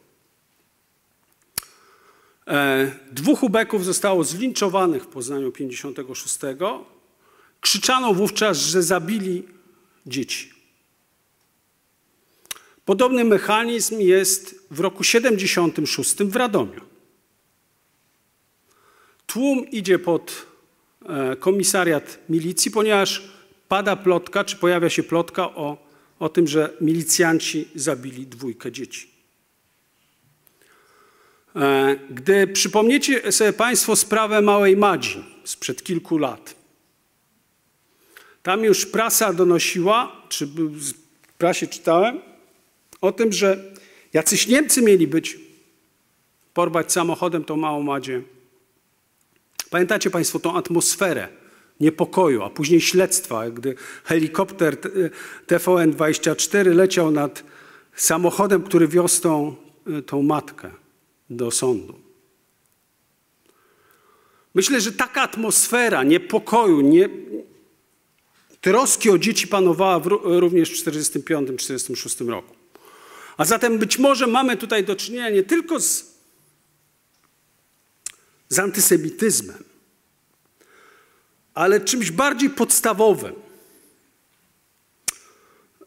[2.47, 6.39] E, dwóch ubeków zostało zlinczowanych w Poznaniu 56
[7.61, 9.43] Krzyczano wówczas, że zabili
[10.05, 10.57] dzieci.
[12.85, 16.81] Podobny mechanizm jest w roku 76 w Radomiu.
[19.25, 20.45] Tłum idzie pod
[21.05, 23.23] e, komisariat milicji, ponieważ
[23.67, 25.87] pada plotka, czy pojawia się plotka o,
[26.19, 29.07] o tym, że milicjanci zabili dwójkę dzieci.
[31.55, 36.55] E, gdy przypomniecie sobie Państwo sprawę Małej Madzi sprzed kilku lat,
[38.47, 40.93] tam już prasa donosiła, czy w
[41.37, 42.19] prasie czytałem,
[43.01, 43.73] o tym, że
[44.13, 45.39] jacyś Niemcy mieli być,
[46.53, 48.21] porwać samochodem tą małą Madzie.
[49.69, 51.27] Pamiętacie Państwo tą atmosferę
[51.79, 54.77] niepokoju, a później śledztwa, gdy helikopter
[55.47, 57.43] TVN-24 leciał nad
[57.95, 59.55] samochodem, który wiózł tą,
[60.05, 60.71] tą matkę
[61.29, 61.99] do sądu.
[64.55, 67.09] Myślę, że taka atmosfera niepokoju, nie,
[68.67, 72.55] troski o dzieci panowała również w 1945-1946 roku.
[73.37, 76.05] A zatem być może mamy tutaj do czynienia nie tylko z,
[78.49, 79.63] z antysemityzmem,
[81.53, 83.35] ale czymś bardziej podstawowym.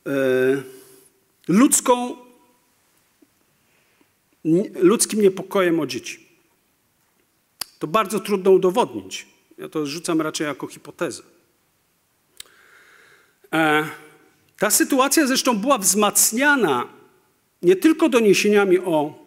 [0.06, 0.12] E,
[1.48, 2.16] ludzką,
[4.74, 6.28] ludzkim niepokojem o dzieci.
[7.78, 9.26] To bardzo trudno udowodnić.
[9.58, 11.22] Ja to rzucam raczej jako hipotezę.
[13.53, 13.88] E,
[14.59, 16.88] ta sytuacja zresztą była wzmacniana
[17.62, 19.20] nie tylko doniesieniami o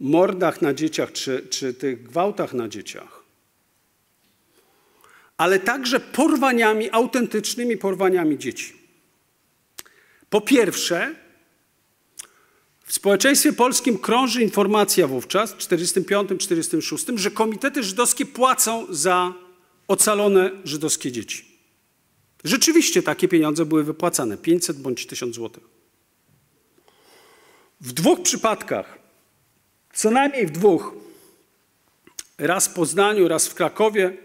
[0.00, 3.24] mordach na dzieciach czy, czy tych gwałtach na dzieciach,
[5.36, 8.80] ale także porwaniami, autentycznymi porwaniami dzieci.
[10.30, 11.14] Po pierwsze,
[12.84, 19.34] w społeczeństwie polskim krąży informacja wówczas, w 1945-1946, że komitety żydowskie płacą za
[19.90, 21.58] ocalone żydowskie dzieci.
[22.44, 25.62] Rzeczywiście takie pieniądze były wypłacane 500 bądź 1000 złotych.
[27.80, 28.98] W dwóch przypadkach,
[29.92, 30.94] co najmniej w dwóch,
[32.38, 34.16] raz w Poznaniu, raz w Krakowie,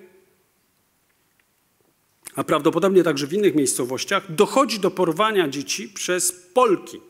[2.36, 7.02] a prawdopodobnie także w innych miejscowościach, dochodzi do porwania dzieci przez Polki.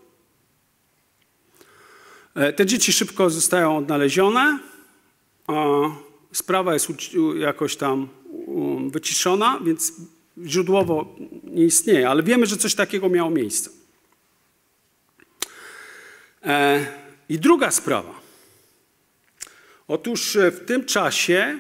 [2.35, 4.59] E, te dzieci szybko zostają odnalezione.
[6.35, 6.87] Sprawa jest
[7.39, 8.09] jakoś tam
[8.45, 9.93] Um, wyciszona, więc
[10.45, 13.69] źródłowo nie istnieje, ale wiemy, że coś takiego miało miejsce.
[16.43, 16.85] E,
[17.29, 18.19] I druga sprawa.
[19.87, 21.59] Otóż e, w tym czasie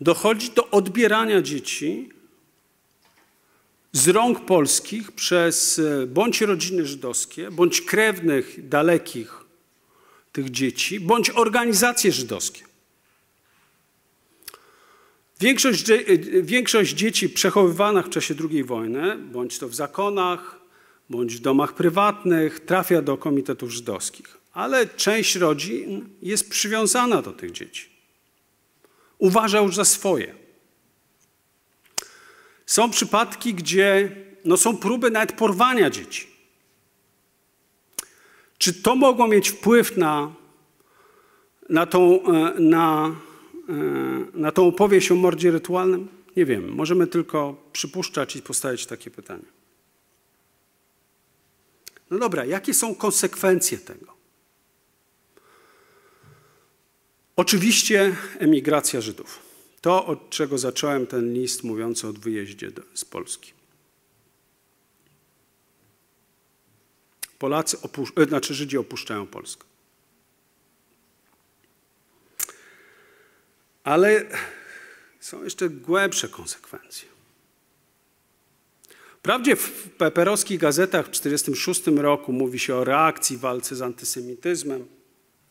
[0.00, 2.08] dochodzi do odbierania dzieci
[3.92, 9.34] z rąk polskich przez e, bądź rodziny żydowskie, bądź krewnych dalekich
[10.32, 12.67] tych dzieci, bądź organizacje żydowskie.
[15.40, 15.86] Większość,
[16.42, 20.60] większość dzieci przechowywanych w czasie II wojny, bądź to w zakonach,
[21.10, 24.38] bądź w domach prywatnych, trafia do komitetów żydowskich.
[24.52, 27.88] ale część rodzin jest przywiązana do tych dzieci.
[29.18, 30.34] Uważa już za swoje.
[32.66, 36.26] Są przypadki, gdzie no, są próby nawet porwania dzieci.
[38.58, 40.34] Czy to mogło mieć wpływ na,
[41.68, 43.14] na, tą, e, na,
[44.34, 46.08] na tą opowieść o mordzie rytualnym?
[46.36, 46.74] Nie wiem.
[46.74, 49.44] Możemy tylko przypuszczać i postawić takie pytanie.
[52.10, 54.18] No dobra, jakie są konsekwencje tego?
[57.36, 59.38] Oczywiście emigracja Żydów.
[59.80, 63.52] To, od czego zacząłem ten list mówiący o wyjeździe z Polski.
[67.38, 69.67] Polacy, opusz- e, znaczy Żydzi opuszczają Polskę.
[73.88, 74.24] Ale
[75.20, 77.08] są jeszcze głębsze konsekwencje.
[79.18, 84.86] Wprawdzie w peperowskich gazetach w 1946 roku mówi się o reakcji, walce z antysemityzmem,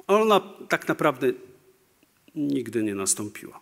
[0.08, 0.40] ale ona
[0.70, 1.32] tak naprawdę
[2.36, 3.60] nigdy nie nastąpiła.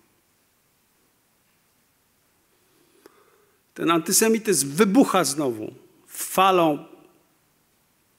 [3.74, 5.74] Ten antysemityzm wybucha znowu
[6.08, 6.86] falą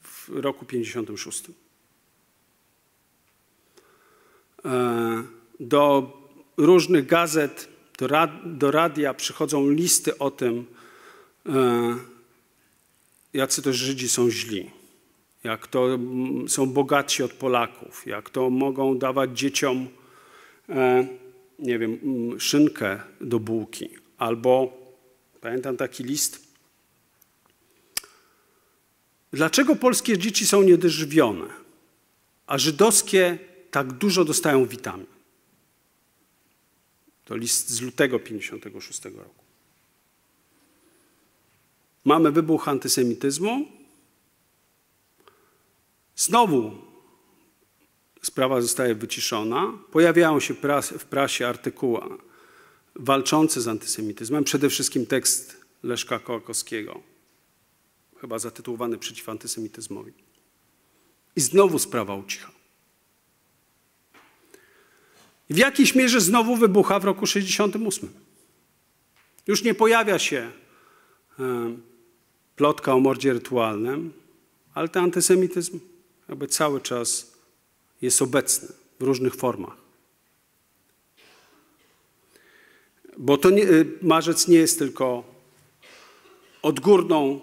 [0.02, 1.44] w roku 56.
[4.64, 5.24] E,
[5.60, 6.12] do
[6.56, 7.68] różnych gazet,
[7.98, 10.66] do, rad, do radia przychodzą listy o tym,
[11.46, 11.96] e,
[13.32, 14.70] jacy to Żydzi są źli,
[15.44, 15.98] jak to
[16.48, 19.88] są bogatsi od Polaków, jak to mogą dawać dzieciom,
[20.68, 21.06] e,
[21.58, 21.98] nie wiem,
[22.38, 23.88] szynkę do bułki,
[24.18, 24.72] albo
[25.40, 26.46] pamiętam taki list.
[29.32, 31.46] Dlaczego polskie dzieci są niedożywione,
[32.46, 33.38] a żydowskie
[33.70, 35.15] tak dużo dostają witamin?
[37.26, 39.44] To list z lutego 56 roku.
[42.04, 43.66] Mamy wybuch antysemityzmu.
[46.16, 46.70] Znowu
[48.22, 49.78] sprawa zostaje wyciszona.
[49.92, 50.54] Pojawiają się
[50.98, 52.00] w prasie artykuły
[52.94, 54.44] walczące z antysemityzmem.
[54.44, 57.00] Przede wszystkim tekst Leszka Kołakowskiego,
[58.20, 60.12] chyba zatytułowany Przeciw antysemityzmowi.
[61.36, 62.55] I znowu sprawa ucicha.
[65.50, 68.08] W jakiejś mierze znowu wybucha w roku 68.
[69.46, 70.50] Już nie pojawia się
[72.56, 74.12] plotka o mordzie rytualnym,
[74.74, 75.80] ale ten antysemityzm
[76.28, 77.32] jakby cały czas
[78.02, 78.68] jest obecny
[79.00, 79.76] w różnych formach.
[83.18, 83.66] Bo to nie,
[84.02, 85.24] marzec nie jest tylko
[86.62, 87.40] odgórną,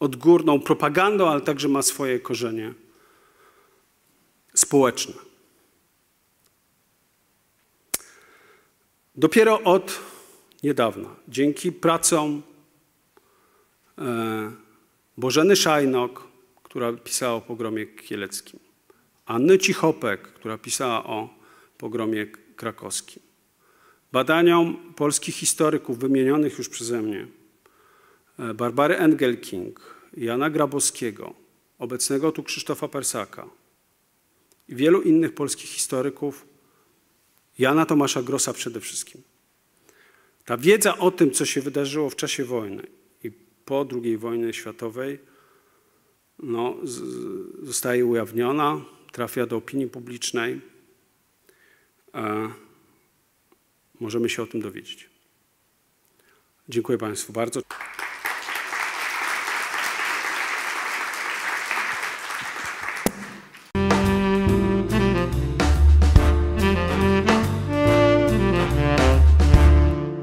[0.00, 2.74] odgórną propagandą, ale także ma swoje korzenie
[4.54, 5.25] społeczne.
[9.18, 10.00] Dopiero od
[10.62, 12.42] niedawna, dzięki pracom
[13.98, 14.52] e,
[15.16, 16.28] Bożeny Szajnok,
[16.62, 18.60] która pisała o pogromie kieleckim,
[19.26, 21.28] Anny Cichopek, która pisała o
[21.78, 22.26] pogromie
[22.56, 23.22] krakowskim,
[24.12, 27.26] badaniom polskich historyków wymienionych już przeze mnie,
[28.38, 29.80] e, Barbary Engelking,
[30.16, 31.34] Jana Grabowskiego,
[31.78, 33.46] obecnego tu Krzysztofa Persaka
[34.68, 36.55] i wielu innych polskich historyków,
[37.58, 39.22] Jana Tomasza Grossa przede wszystkim.
[40.44, 42.86] Ta wiedza o tym, co się wydarzyło w czasie wojny
[43.24, 43.30] i
[43.64, 45.18] po II wojnie światowej,
[46.38, 46.76] no,
[47.62, 50.60] zostaje ujawniona, trafia do opinii publicznej.
[52.14, 52.50] E,
[54.00, 55.10] możemy się o tym dowiedzieć.
[56.68, 57.60] Dziękuję Państwu bardzo.